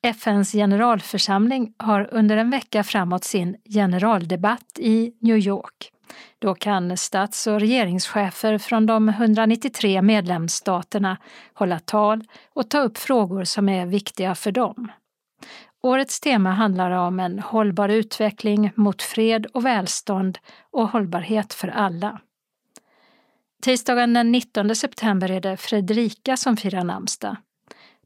[0.04, 5.90] FNs generalförsamling har under en vecka framåt sin generaldebatt i New York.
[6.38, 11.16] Då kan stats och regeringschefer från de 193 medlemsstaterna
[11.54, 12.24] hålla tal
[12.54, 14.92] och ta upp frågor som är viktiga för dem.
[15.82, 20.38] Årets tema handlar om en hållbar utveckling mot fred och välstånd
[20.70, 22.20] och hållbarhet för alla.
[23.62, 27.36] Tisdagen den 19 september är det Fredrika som firar namnsdag.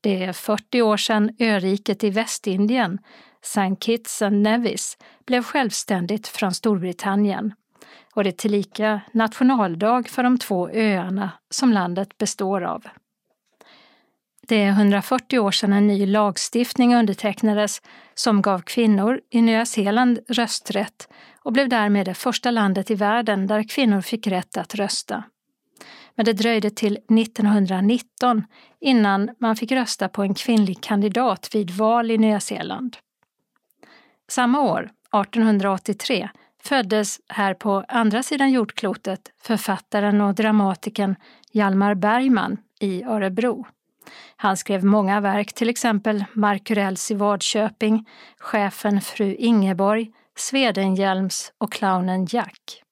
[0.01, 2.99] Det är 40 år sedan öriket i Västindien,
[3.42, 3.76] St.
[3.80, 4.96] Kitts and Nevis,
[5.26, 7.53] blev självständigt från Storbritannien
[8.14, 12.84] och det är tillika nationaldag för de två öarna som landet består av.
[14.49, 17.82] Det är 140 år sedan en ny lagstiftning undertecknades
[18.14, 21.09] som gav kvinnor i Nya Zeeland rösträtt
[21.44, 25.24] och blev därmed det första landet i världen där kvinnor fick rätt att rösta.
[26.19, 28.45] Men det dröjde till 1919
[28.81, 32.97] innan man fick rösta på en kvinnlig kandidat vid val i Nya Zeeland.
[34.29, 36.29] Samma år, 1883
[36.62, 41.16] föddes här på andra sidan jordklotet författaren och dramatikern
[41.53, 43.66] Hjalmar Bergman i Örebro.
[44.37, 48.09] Han skrev många verk, till exempel Markurells i Vadköping,
[48.39, 52.83] Chefen fru Ingeborg, Swedenhjelms och Clownen Jack.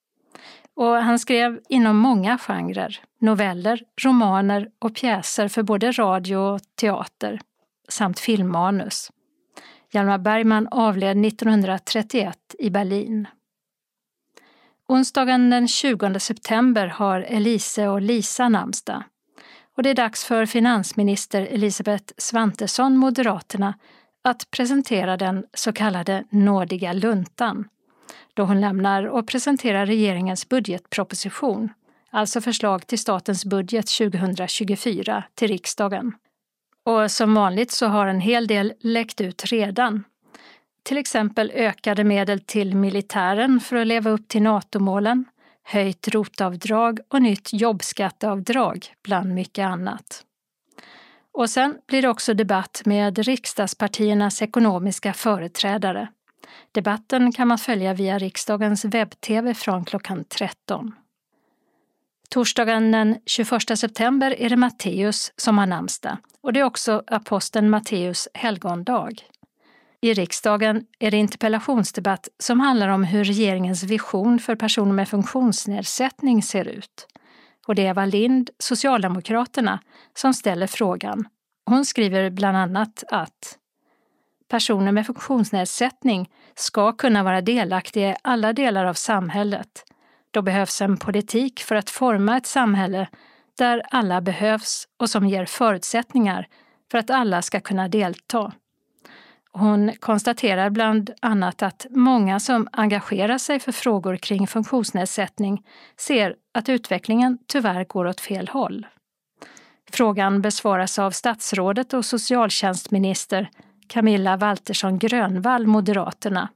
[0.74, 7.40] Och han skrev inom många genrer, noveller, romaner och pjäser för både radio och teater,
[7.88, 9.10] samt filmmanus.
[9.92, 13.28] Hjalmar Bergman avled 1931 i Berlin.
[14.88, 19.02] Onsdagen den 20 september har Elise och Lisa namnsdag.
[19.76, 23.74] Och det är dags för finansminister Elisabeth Svantesson, Moderaterna,
[24.24, 27.68] att presentera den så kallade nådiga luntan
[28.36, 31.70] då hon lämnar och presenterar regeringens budgetproposition,
[32.11, 36.12] alltså förslag till statens budget 2024 till riksdagen.
[36.84, 40.04] Och som vanligt så har en hel del läckt ut redan.
[40.82, 45.24] Till exempel ökade medel till militären för att leva upp till NATO-målen,
[45.62, 50.22] höjt rotavdrag och nytt jobbskatteavdrag bland mycket annat.
[51.32, 56.09] Och sen blir det också debatt med riksdagspartiernas ekonomiska företrädare.
[56.72, 60.94] Debatten kan man följa via riksdagens webb-tv från klockan 13.
[62.29, 67.70] Torsdagen den 21 september är det Matteus som har namnsdag och det är också aposteln
[67.70, 69.12] Matteus helgondag.
[70.01, 76.43] I riksdagen är det interpellationsdebatt som handlar om hur regeringens vision för personer med funktionsnedsättning
[76.43, 77.07] ser ut.
[77.66, 79.81] Och det är Eva Lind, Socialdemokraterna,
[80.14, 81.29] som ställer frågan.
[81.64, 83.59] Hon skriver bland annat att
[84.49, 89.85] personer med funktionsnedsättning ska kunna vara delaktiga i alla delar av samhället.
[90.31, 93.09] Då behövs en politik för att forma ett samhälle
[93.59, 96.47] där alla behövs och som ger förutsättningar
[96.91, 98.53] för att alla ska kunna delta.
[99.53, 105.62] Hon konstaterar bland annat att många som engagerar sig för frågor kring funktionsnedsättning
[105.97, 108.87] ser att utvecklingen tyvärr går åt fel håll.
[109.91, 113.51] Frågan besvaras av statsrådet och socialtjänstminister
[113.87, 116.49] Camilla Waltersson Grönvall, Moderaterna.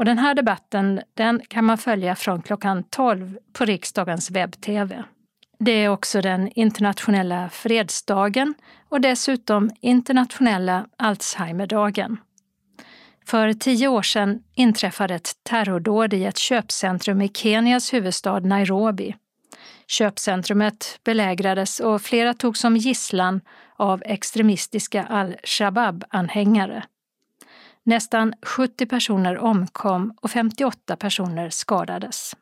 [0.00, 5.04] Och den här debatten den kan man följa från klockan 12 på riksdagens webb-tv.
[5.58, 8.54] Det är också den internationella fredsdagen
[8.88, 12.16] och dessutom internationella Alzheimerdagen.
[13.26, 19.16] För tio år sedan inträffade ett terrordåd i ett köpcentrum i Kenias huvudstad Nairobi.
[19.86, 23.40] Köpcentrumet belägrades och flera togs som gisslan
[23.76, 26.82] av extremistiska al-Shabab-anhängare.
[27.90, 32.36] Nästan 70 personer omkom och 58 personer skadades.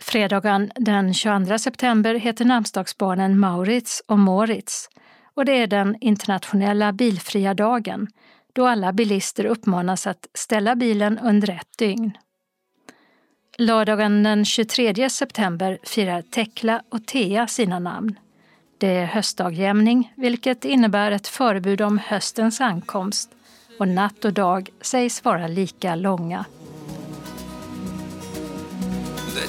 [0.00, 4.88] Fredagen den 22 september heter namnsdagsbarnen Maurits och Moritz
[5.34, 8.08] och det är den internationella bilfria dagen
[8.52, 12.12] då alla bilister uppmanas att ställa bilen under ett dygn.
[13.58, 18.18] Lördagen den 23 september firar Tekla och Thea sina namn.
[18.78, 23.30] Det är höstdagjämning, vilket innebär ett förebud om höstens ankomst
[23.78, 26.44] och natt och dag sägs vara lika långa.
[29.34, 29.40] De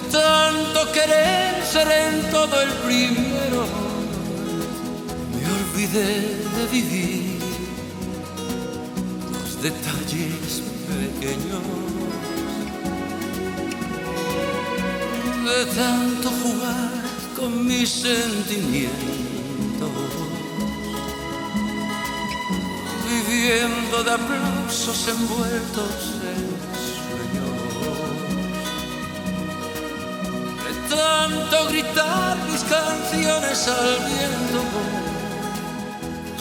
[15.75, 16.89] tanto jugar
[17.35, 20.32] con mis sentimientos
[23.07, 26.43] Viviendo de aplausos envueltos en
[26.97, 28.23] sueños
[30.63, 34.61] De tanto gritar mis canciones al viento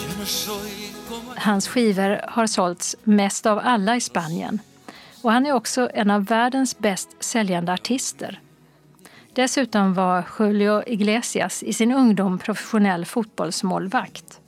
[0.01, 1.33] Yo no soy como...
[1.37, 4.59] Hans skivor har sålts mest av alla i Spanien
[5.23, 8.39] och han är också en av världens bäst säljande artister.
[9.33, 14.39] Dessutom var Julio Iglesias i sin ungdom professionell fotbollsmålvakt.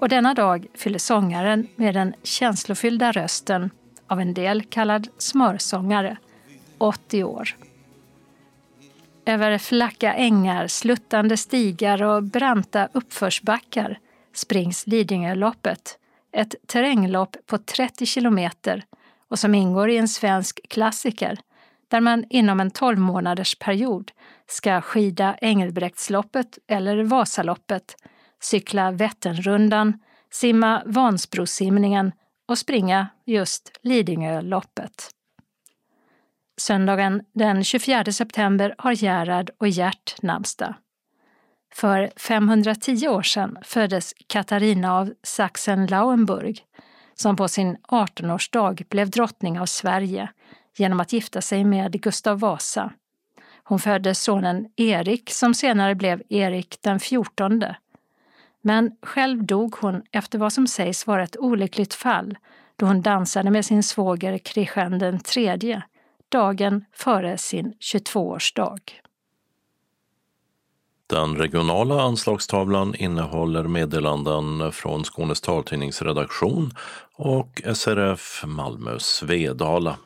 [0.00, 3.70] Och denna dag fyller sångaren med den känslofyllda rösten,
[4.06, 6.16] av en del kallad smörsångare,
[6.78, 7.56] 80 år.
[9.24, 13.98] Över flacka ängar, sluttande stigar och branta uppförsbackar
[14.32, 15.98] springs Lidingöloppet,
[16.32, 18.84] ett terränglopp på 30 kilometer
[19.28, 21.38] och som ingår i en svensk klassiker
[21.88, 24.12] där man inom en 12 månaders period
[24.48, 27.96] ska skida Engelbrektsloppet eller Vasaloppet,
[28.40, 29.98] cykla Vätternrundan,
[30.30, 32.12] simma Vansbrosimningen
[32.48, 35.10] och springa just Lidingöloppet.
[36.56, 40.74] Söndagen den 24 september har Gerhard och Gert namnsdag.
[41.74, 46.64] För 510 år sedan föddes Katarina av Sachsen-Lauenburg
[47.14, 50.28] som på sin 18-årsdag blev drottning av Sverige
[50.76, 52.92] genom att gifta sig med Gustav Vasa.
[53.64, 57.76] Hon födde sonen Erik som senare blev Erik den fjortonde.
[58.62, 62.38] Men själv dog hon efter vad som sägs vara ett olyckligt fall
[62.76, 65.82] då hon dansade med sin svåger Kristian den tredje
[66.28, 68.80] dagen före sin 22-årsdag.
[71.06, 76.70] Den regionala anslagstavlan innehåller meddelanden från Skånes taltidningsredaktion
[77.16, 79.96] och SRF Malmö Svedala.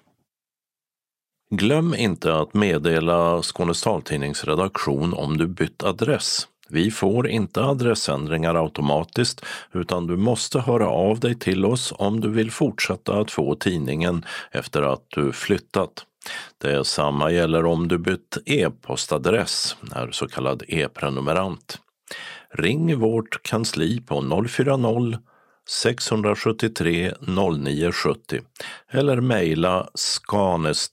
[1.50, 6.48] Glöm inte att meddela Skånes taltidningsredaktion om du bytt adress.
[6.74, 12.30] Vi får inte adressändringar automatiskt utan du måste höra av dig till oss om du
[12.30, 16.06] vill fortsätta att få tidningen efter att du flyttat.
[16.62, 21.78] Detsamma gäller om du bytt e-postadress, är så kallad e-prenumerant.
[22.54, 25.18] Ring vårt kansli på 040
[25.68, 28.40] 673 0970
[28.90, 30.90] eller mejla Skanes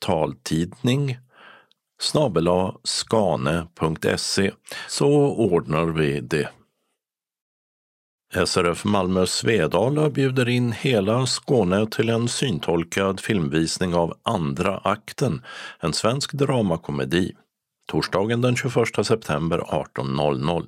[2.01, 2.49] snabel
[2.83, 4.51] skane.se
[4.87, 6.49] så ordnar vi det.
[8.45, 15.41] SRF Malmö Svedala bjuder in hela Skåne till en syntolkad filmvisning av Andra akten,
[15.79, 17.35] en svensk dramakomedi.
[17.91, 20.67] Torsdagen den 21 september 18.00.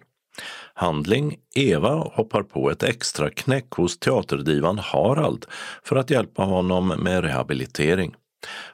[0.74, 5.46] Handling Eva hoppar på ett extra knäck hos teaterdivan Harald
[5.84, 8.16] för att hjälpa honom med rehabilitering.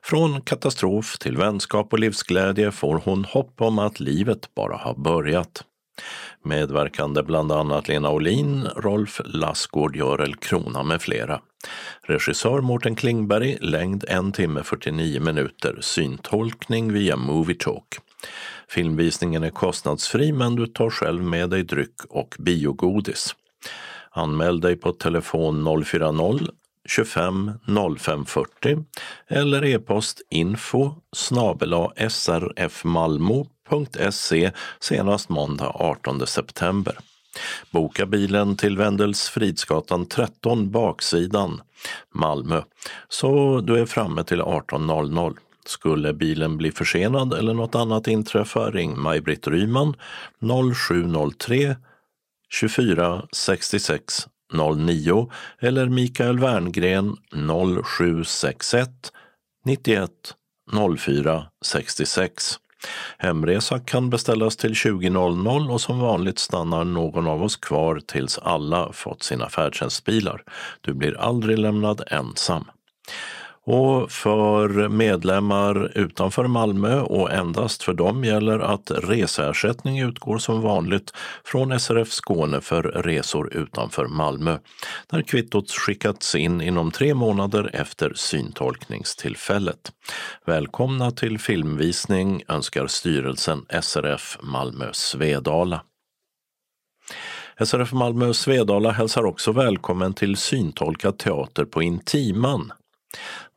[0.01, 5.63] Från katastrof till vänskap och livsglädje får hon hopp om att livet bara har börjat.
[6.43, 11.41] Medverkande bland annat Lena Olin, Rolf Lassgård, Görel Krona med flera.
[12.01, 17.99] Regissör Mårten Klingberg, längd 1 timme 49 minuter, syntolkning via Movietalk.
[18.69, 23.35] Filmvisningen är kostnadsfri men du tar själv med dig dryck och biogodis.
[24.11, 26.47] Anmäl dig på telefon 040
[26.89, 27.51] 25
[27.99, 28.83] 05 40
[29.27, 30.95] eller e-post info
[32.09, 36.97] srfmalmo.se senast måndag 18 september.
[37.71, 41.61] Boka bilen till Wendels Fridsgatan 13 baksidan
[42.13, 42.61] Malmö
[43.09, 45.37] så du är framme till 18.00.
[45.65, 49.93] Skulle bilen bli försenad eller något annat inträffa ring Maj-Britt Ryman
[50.75, 51.75] 0703
[52.49, 57.15] 24 66 09 eller Mikael Werngren
[57.83, 58.89] 0761
[59.65, 60.11] 91
[60.97, 62.59] 04 66.
[63.17, 68.93] Hemresa kan beställas till 20.00 och som vanligt stannar någon av oss kvar tills alla
[68.93, 70.43] fått sina färdtjänstbilar.
[70.81, 72.65] Du blir aldrig lämnad ensam.
[73.71, 81.13] Och för medlemmar utanför Malmö och endast för dem gäller att reseersättning utgår som vanligt
[81.43, 84.57] från SRF Skåne för resor utanför Malmö,
[85.07, 89.91] där kvittot skickats in inom tre månader efter syntolkningstillfället.
[90.45, 95.81] Välkomna till filmvisning önskar styrelsen SRF Malmö Svedala.
[97.65, 102.71] SRF Malmö Svedala hälsar också välkommen till syntolkad teater på Intiman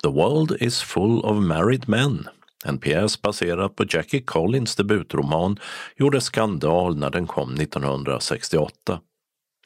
[0.02, 2.28] The World is full of married men.
[2.64, 5.58] En pjäs baserad på Jackie Collins debutroman
[5.96, 9.00] gjorde skandal när den kom 1968.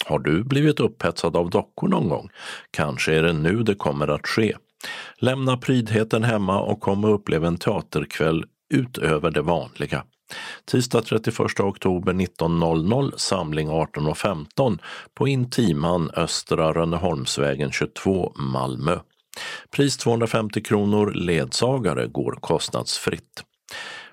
[0.07, 2.29] Har du blivit upphetsad av dockor någon gång?
[2.71, 4.57] Kanske är det nu det kommer att ske.
[5.19, 10.05] Lämna prydheten hemma och kom och upplev en teaterkväll utöver det vanliga.
[10.65, 14.79] Tisdag 31 oktober 19.00, samling 18.15
[15.15, 18.99] på Intiman, Östra Rönneholmsvägen 22, Malmö.
[19.77, 23.45] Pris 250 kronor, ledsagare går kostnadsfritt.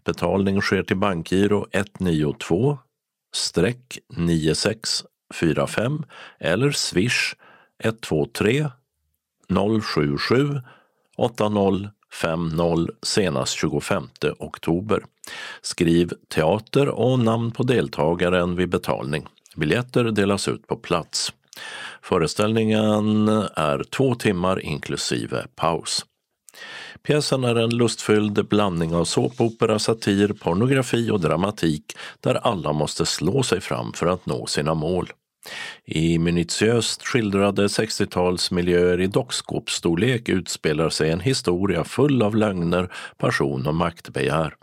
[0.05, 2.77] Betalning sker till bankgiro 192
[4.17, 6.03] 9645
[6.39, 7.35] eller swish
[7.83, 8.69] 123
[9.81, 10.61] 077
[11.17, 14.09] 8050 senast 25
[14.39, 15.03] oktober.
[15.61, 19.27] Skriv teater och namn på deltagaren vid betalning.
[19.55, 21.33] Biljetter delas ut på plats.
[22.01, 26.05] Föreställningen är två timmar inklusive paus.
[27.03, 31.83] Pjäsen är en lustfylld blandning av såpopera, satir, pornografi och dramatik
[32.19, 35.11] där alla måste slå sig fram för att nå sina mål.
[35.85, 43.75] I minutiöst skildrade 60-talsmiljöer i dockskåpsstorlek utspelar sig en historia full av lögner, passion och
[43.75, 44.55] maktbegär.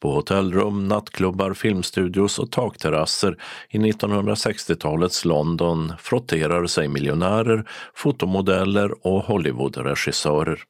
[0.00, 3.36] På hotellrum, nattklubbar, filmstudios och takterrasser
[3.70, 10.62] i 1960-talets London frotterar sig miljonärer, fotomodeller och Hollywoodregissörer.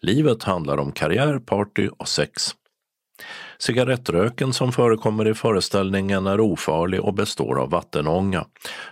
[0.00, 2.54] Livet handlar om karriär, party och sex.
[3.58, 8.46] Cigarettröken som förekommer i föreställningen är ofarlig och består av vattenånga.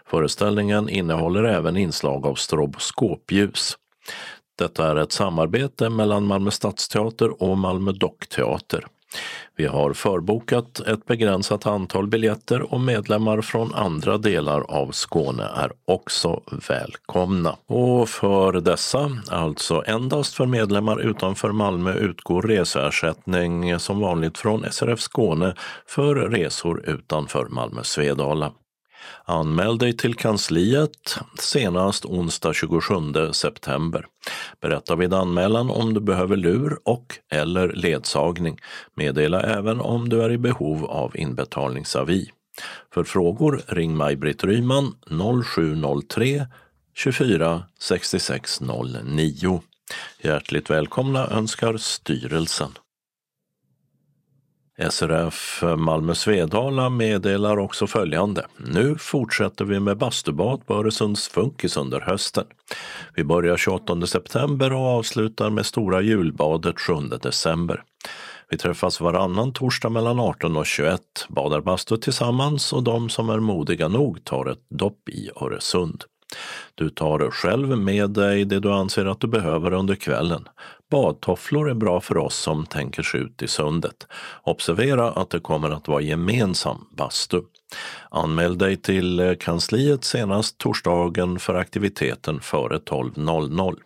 [0.06, 3.76] Föreställningen innehåller även inslag av stroboskopljus.
[4.58, 8.86] Detta är ett samarbete mellan Malmö Stadsteater och Malmö Dockteater.
[9.56, 15.72] Vi har förbokat ett begränsat antal biljetter och medlemmar från andra delar av Skåne är
[15.84, 17.56] också välkomna.
[17.66, 25.00] Och för dessa, alltså endast för medlemmar utanför Malmö, utgår reseersättning som vanligt från SRF
[25.00, 25.54] Skåne
[25.86, 28.52] för resor utanför Malmö Svedala.
[29.24, 34.06] Anmäl dig till kansliet senast onsdag 27 september.
[34.60, 38.58] Berätta vid anmälan om du behöver lur och eller ledsagning.
[38.94, 42.30] Meddela även om du är i behov av inbetalningsavi.
[42.94, 44.94] För frågor ring Maj-Britt Ryman
[45.44, 46.46] 0703
[46.94, 49.62] 24 66 09.
[50.22, 52.70] Hjärtligt välkomna önskar styrelsen.
[54.78, 58.46] SRF Malmö Svedala meddelar också följande.
[58.56, 62.44] Nu fortsätter vi med bastubad på Öresunds Funkis under hösten.
[63.14, 67.82] Vi börjar 28 september och avslutar med Stora julbadet 7 december.
[68.50, 73.40] Vi träffas varannan torsdag mellan 18 och 21, badar bastu tillsammans och de som är
[73.40, 76.04] modiga nog tar ett dopp i Öresund.
[76.74, 80.48] Du tar själv med dig det du anser att du behöver under kvällen.
[80.90, 84.06] Badtofflor är bra för oss som tänker sig ut i sundet.
[84.42, 87.40] Observera att det kommer att vara gemensam bastu.
[88.10, 93.76] Anmäl dig till eh, kansliet senast torsdagen för aktiviteten före 12.00.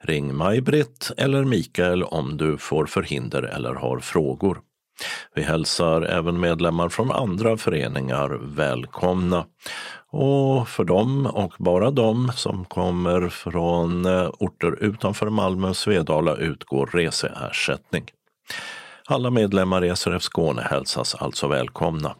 [0.00, 4.60] Ring Maj-Britt eller Mikael om du får förhinder eller har frågor.
[5.34, 9.46] Vi hälsar även medlemmar från andra föreningar välkomna.
[10.18, 16.36] Och för dem och bara dem som kommer från eh, orter utanför Malmö och Svedala
[16.36, 18.04] utgår reseersättning.
[19.06, 22.14] Alla medlemmar i SRF Skåne hälsas alltså välkomna.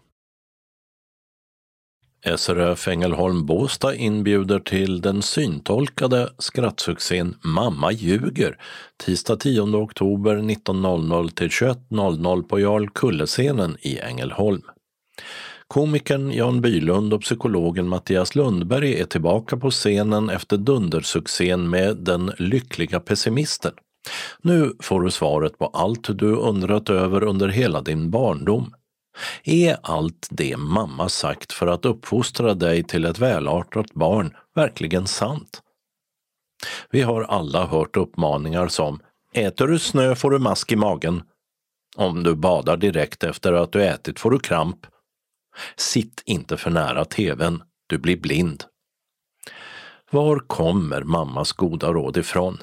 [2.36, 8.58] SRF Ängelholm Båstad inbjuder till den syntolkade skrattsuccén Mamma ljuger
[9.04, 14.62] tisdag 10 oktober 19.00 till 21.00 på Jarl Kullescenen i Ängelholm.
[15.68, 22.32] Komikern Jan Bylund och psykologen Mattias Lundberg är tillbaka på scenen efter dundersuccén med Den
[22.38, 23.72] lyckliga pessimisten.
[24.42, 28.74] Nu får du svaret på allt du undrat över under hela din barndom.
[29.44, 35.62] Är allt det mamma sagt för att uppfostra dig till ett välartat barn verkligen sant?
[36.90, 39.00] Vi har alla hört uppmaningar som
[39.32, 41.22] Äter du snö får du mask i magen.
[41.96, 44.86] Om du badar direkt efter att du ätit får du kramp.
[45.76, 48.64] Sitt inte för nära tvn, du blir blind.
[50.10, 52.58] Var kommer mammas goda råd ifrån?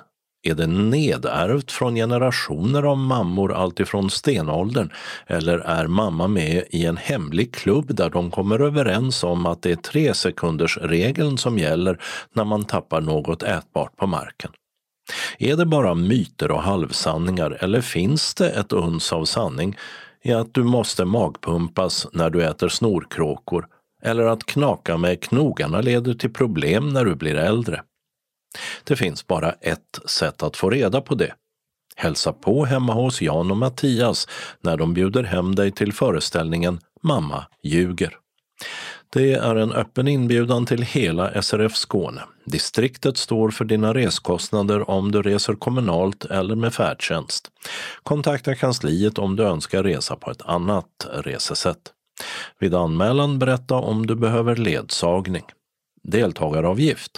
[0.46, 4.89] Är det nedärvt från generationer av mammor alltifrån stenåldern
[5.28, 9.72] eller är mamma med i en hemlig klubb där de kommer överens om att det
[9.72, 12.02] är tre sekunders regeln som gäller
[12.34, 14.52] när man tappar något ätbart på marken?
[15.39, 19.78] Är det bara myter och halvsanningar eller finns det ett uns av sanning
[20.24, 23.67] i att du måste magpumpas när du äter snorkråkor
[24.01, 27.84] eller att knaka med knogarna leder till problem när du blir äldre?
[28.84, 31.34] Det finns bara ett sätt att få reda på det.
[31.95, 34.28] Hälsa på hemma hos Jan och Mattias
[34.61, 38.17] när de bjuder hem dig till föreställningen Mamma ljuger.
[39.09, 42.21] Det är en öppen inbjudan till hela SRF Skåne.
[42.46, 47.52] Distriktet står för dina reskostnader om du reser kommunalt eller med färdtjänst.
[48.03, 51.91] Kontakta kansliet om du önskar resa på ett annat resesätt.
[52.60, 55.44] Vid anmälan berätta om du behöver ledsagning.
[56.03, 57.11] Deltagaravgift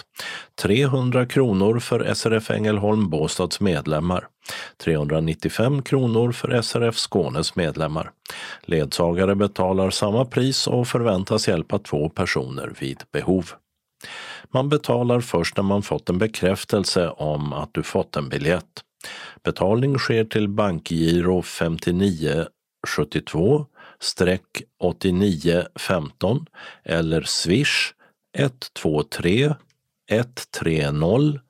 [0.62, 4.28] 300 kronor för SRF Ängelholm Båstads medlemmar.
[4.84, 8.10] 395 kronor för SRF Skånes medlemmar.
[8.62, 13.50] Ledsagare betalar samma pris och förväntas hjälpa två personer vid behov.
[14.50, 18.82] Man betalar först när man fått en bekräftelse om att du fått en biljett.
[19.42, 23.66] Betalning sker till bankgiro 5972
[24.78, 26.46] 8915
[26.84, 27.92] eller swish
[28.38, 29.54] 123
[30.10, 31.40] 130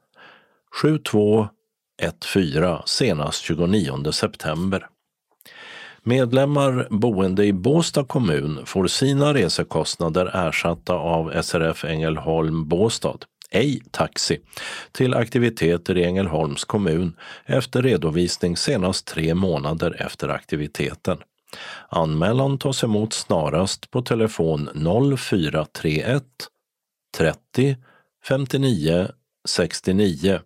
[0.82, 4.89] 7214 senast 29 september.
[6.09, 13.19] Medlemmar boende i Båstad kommun får sina resekostnader ersatta av SRF Ängelholm Båstad,
[13.51, 14.41] ej taxi,
[14.93, 17.16] till aktiviteter i Ängelholms kommun
[17.47, 21.19] efter redovisning senast tre månader efter aktiviteten.
[21.89, 24.69] Anmälan tas emot snarast på telefon
[25.19, 26.24] 0431
[27.16, 27.77] 30
[28.24, 29.09] 59
[29.49, 30.41] 69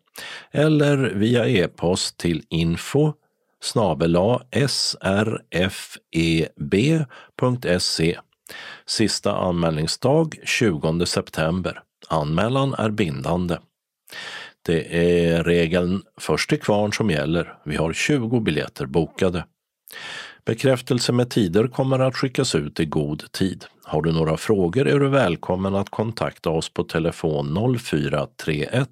[0.51, 3.13] eller via e-post till info
[3.63, 4.17] snabel
[4.69, 4.99] srfeb.se.
[8.87, 11.83] Sista anmälningsdag 20 september.
[12.09, 13.59] Anmälan är bindande.
[14.63, 17.55] Det är regeln först till kvarn som gäller.
[17.65, 19.45] Vi har 20 biljetter bokade.
[20.45, 23.65] Bekräftelse med tider kommer att skickas ut i god tid.
[23.85, 28.89] Har du några frågor är du välkommen att kontakta oss på telefon 0431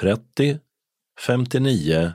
[0.00, 0.58] 30
[1.20, 2.12] 59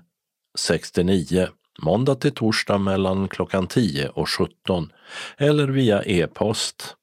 [0.60, 1.48] 69
[1.82, 4.92] måndag till torsdag mellan klockan 10 och 17
[5.38, 6.96] eller via e-post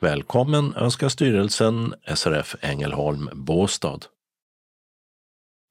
[0.00, 3.98] Välkommen önskar styrelsen SRF Ängelholm Båstad.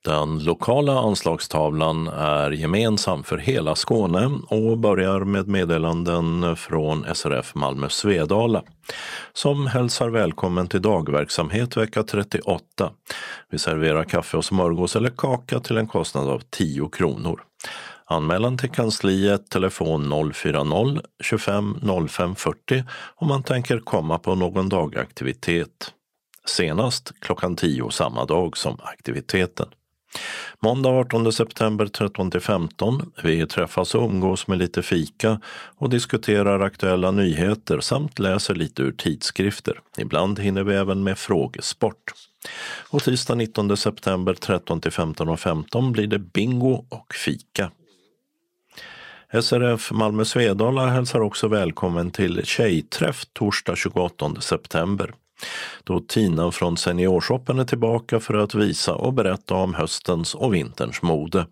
[0.03, 7.89] Den lokala anslagstavlan är gemensam för hela Skåne och börjar med meddelanden från SRF Malmö
[7.89, 8.63] Svedala
[9.34, 12.91] som hälsar välkommen till dagverksamhet vecka 38.
[13.49, 17.41] Vi serverar kaffe och smörgås eller kaka till en kostnad av 10 kronor.
[18.05, 22.84] Anmälan till kansliet telefon 040-25 05 40
[23.15, 25.93] om man tänker komma på någon dagaktivitet.
[26.45, 29.67] Senast klockan 10 samma dag som aktiviteten.
[30.64, 33.11] Måndag 18 september 13 15.
[33.23, 35.40] Vi träffas och umgås med lite fika
[35.77, 39.80] och diskuterar aktuella nyheter samt läser lite ur tidskrifter.
[39.98, 42.14] Ibland hinner vi även med frågesport.
[42.90, 47.72] Och tisdag 19 september 13 15 15 blir det bingo och fika.
[49.41, 55.14] SRF Malmö Svedala hälsar också välkommen till tjejträff torsdag 28 september.
[55.84, 61.02] Då Tina från Seniorshoppen är tillbaka för att visa och berätta om höstens och vinterns
[61.02, 61.45] mode.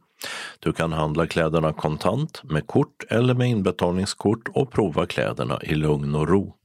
[0.59, 6.15] Du kan handla kläderna kontant, med kort eller med inbetalningskort och prova kläderna i lugn
[6.15, 6.55] och ro.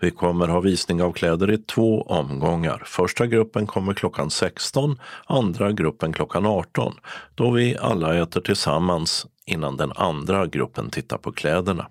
[0.00, 2.82] Vi kommer ha visning av kläder i två omgångar.
[2.86, 6.94] Första gruppen kommer klockan 16, andra gruppen klockan 18
[7.34, 11.86] då vi alla äter tillsammans innan den andra gruppen tittar på kläderna.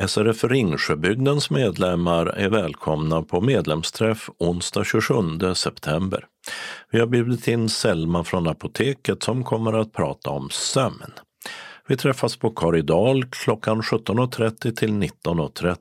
[0.00, 6.26] SRF Ringsjöbygdens medlemmar är välkomna på medlemsträff onsdag 27 september.
[6.90, 11.12] Vi har bjudit in Selma från apoteket som kommer att prata om sömn.
[11.86, 15.76] Vi träffas på Karidal klockan 17.30 till 19.30.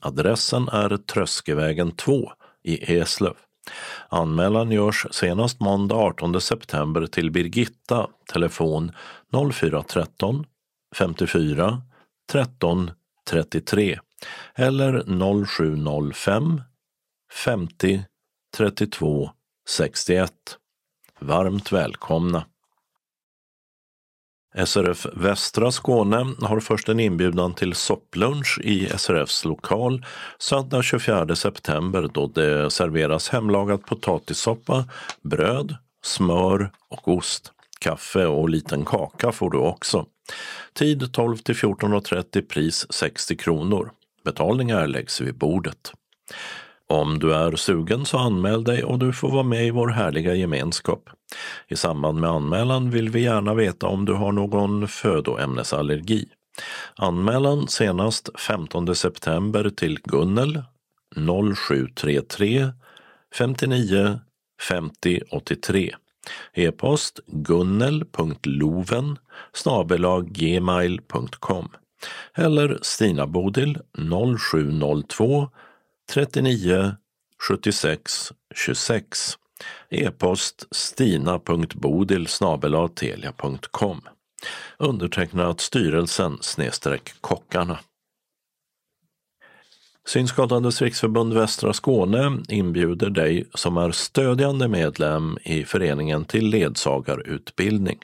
[0.00, 2.32] Adressen är Tröskevägen 2
[2.64, 3.34] i Eslöv.
[4.08, 8.92] Anmälan görs senast måndag 18 september till Birgitta, telefon
[9.52, 10.46] 0413
[10.96, 11.82] 54
[12.32, 12.90] 13
[13.30, 13.98] 33
[14.54, 15.04] eller
[15.46, 16.62] 0705
[17.32, 18.04] 50
[18.56, 19.30] 32
[19.68, 20.32] 61.
[21.18, 22.44] Varmt välkomna!
[24.64, 30.06] SRF Västra Skåne har först en inbjudan till sopplunch i SRFs lokal
[30.38, 34.84] söndag 24 september då det serveras hemlagad potatissoppa,
[35.22, 37.52] bröd, smör och ost.
[37.80, 40.06] Kaffe och liten kaka får du också.
[40.72, 43.90] Tid 12 till 14.30, pris 60 kronor.
[44.24, 45.92] Betalning erläggs vid bordet.
[46.86, 50.34] Om du är sugen så anmäl dig och du får vara med i vår härliga
[50.34, 51.10] gemenskap.
[51.68, 56.28] I samband med anmälan vill vi gärna veta om du har någon födoämnesallergi.
[56.96, 60.62] Anmälan senast 15 september till Gunnel
[61.96, 62.72] 0733
[63.34, 64.20] 59
[64.68, 65.94] 50 83.
[66.54, 69.18] E-post gunnel.loven
[70.22, 71.68] gmail.com
[72.34, 75.48] eller Stina Bodil 0702
[76.12, 76.96] 39
[77.48, 79.38] 76 26.
[79.90, 82.26] E-post stina.bodil
[82.94, 84.00] telia.com.
[84.78, 87.78] Undertecknat styrelsen snedstreck kockarna.
[90.10, 97.98] Synskadades riksförbund Västra Skåne inbjuder dig som är stödjande medlem i föreningen till ledsagarutbildning.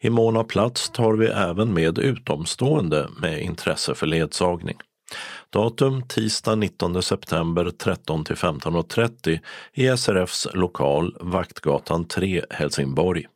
[0.00, 4.76] I mån av plats tar vi även med utomstående med intresse för ledsagning.
[5.50, 9.38] Datum tisdag 19 september 13 till 15.30
[9.74, 13.26] i SRFs lokal Vaktgatan 3, Helsingborg.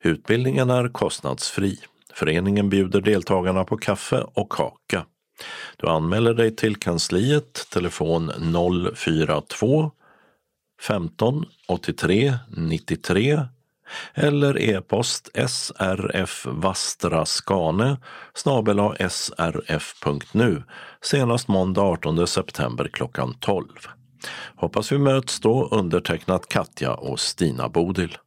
[0.00, 1.78] Utbildningen är kostnadsfri.
[2.14, 5.06] Föreningen bjuder deltagarna på kaffe och kaka.
[5.76, 8.30] Du anmäler dig till kansliet, telefon
[8.94, 9.90] 042
[10.80, 13.40] 15 83 93
[14.14, 17.96] eller e-post srfvastraskane
[18.34, 18.78] snabel
[19.10, 20.62] srf.nu
[21.02, 23.66] senast måndag 18 september klockan 12.
[24.56, 28.18] Hoppas vi möts då undertecknat Katja och Stina Bodil.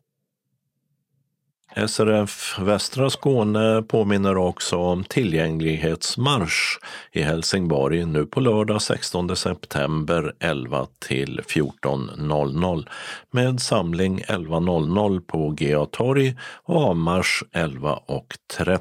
[1.77, 6.79] SRF Västra Skåne påminner också om tillgänglighetsmarsch
[7.11, 12.87] i Helsingborg nu på lördag 16 september 11 till 14.00
[13.31, 18.79] med samling 11.00 på GA torg och avmarsch 11.30.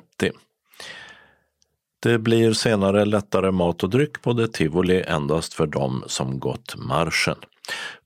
[2.02, 6.76] Det blir senare lättare mat och dryck på det tivoli endast för dem som gått
[6.76, 7.36] marschen.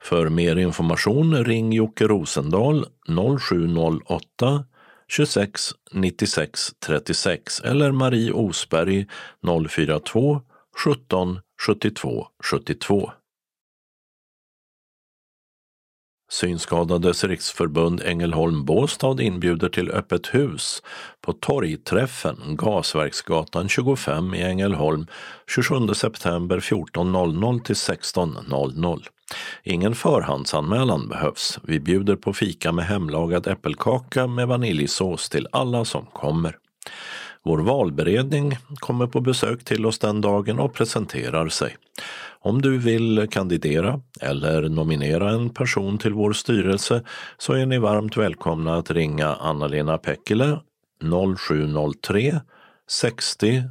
[0.02, 2.86] För mer information ring Jocke Rosendahl
[3.38, 4.64] 0708
[5.10, 9.06] 26 96 36 eller Marie Osberg
[9.68, 10.40] 042
[10.76, 13.10] 17 72 72.
[16.30, 20.82] Synskadades riksförbund Ängelholm Båstad inbjuder till öppet hus
[21.20, 25.06] på Torgträffen, Gasverksgatan 25 i Ängelholm
[25.54, 29.06] 27 september 14.00 till 16.00.
[29.62, 31.58] Ingen förhandsanmälan behövs.
[31.62, 36.56] Vi bjuder på fika med hemlagad äppelkaka med vaniljsås till alla som kommer.
[37.44, 41.76] Vår valberedning kommer på besök till oss den dagen och presenterar sig.
[42.40, 47.02] Om du vill kandidera eller nominera en person till vår styrelse
[47.38, 50.60] så är ni varmt välkomna att ringa Anna-Lena Pekkilä
[51.38, 52.40] 0703
[52.88, 53.62] 60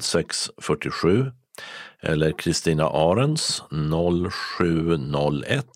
[0.00, 1.32] 06 47
[2.02, 5.66] eller Kristina Arens 0701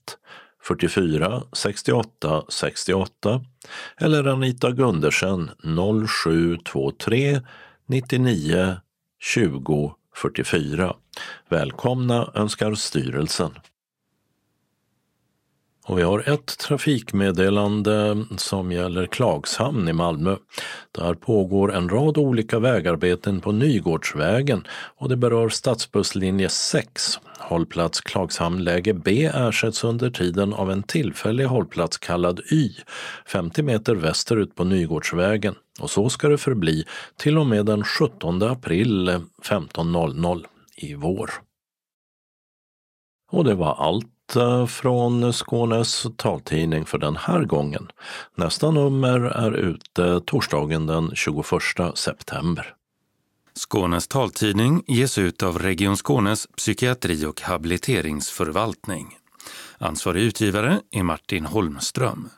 [0.63, 3.45] 44 68 68
[4.01, 5.51] eller Anita Gundersen
[6.09, 7.41] 0723
[7.87, 8.77] 99
[9.21, 10.97] 20 44.
[11.49, 13.51] Välkomna önskar styrelsen.
[15.91, 20.37] Och vi har ett trafikmeddelande som gäller Klagshamn i Malmö.
[20.93, 27.19] Där pågår en rad olika vägarbeten på Nygårdsvägen och det berör stadsbusslinje 6.
[27.39, 32.71] Hållplats Klagshamn läge B ersätts under tiden av en tillfällig hållplats kallad Y,
[33.27, 35.55] 50 meter västerut på Nygårdsvägen.
[35.81, 36.85] Och så ska det förbli
[37.17, 39.09] till och med den 17 april
[39.43, 40.45] 15.00
[40.77, 41.31] i vår.
[43.33, 44.07] Och det var allt
[44.69, 47.89] från Skånes taltidning för den här gången.
[48.35, 51.47] Nästa nummer är ute torsdagen den 21
[51.95, 52.75] september.
[53.55, 59.17] Skånes taltidning ges ut av Region Skånes psykiatri och habiliteringsförvaltning.
[59.79, 62.29] Ansvarig utgivare är Martin Holmström.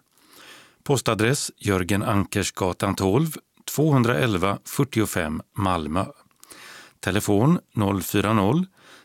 [0.85, 3.31] Postadress Jörgen Ankersgatan 12,
[3.75, 6.05] 211 45 Malmö.
[7.01, 7.59] Telefon
[8.03, 8.67] 040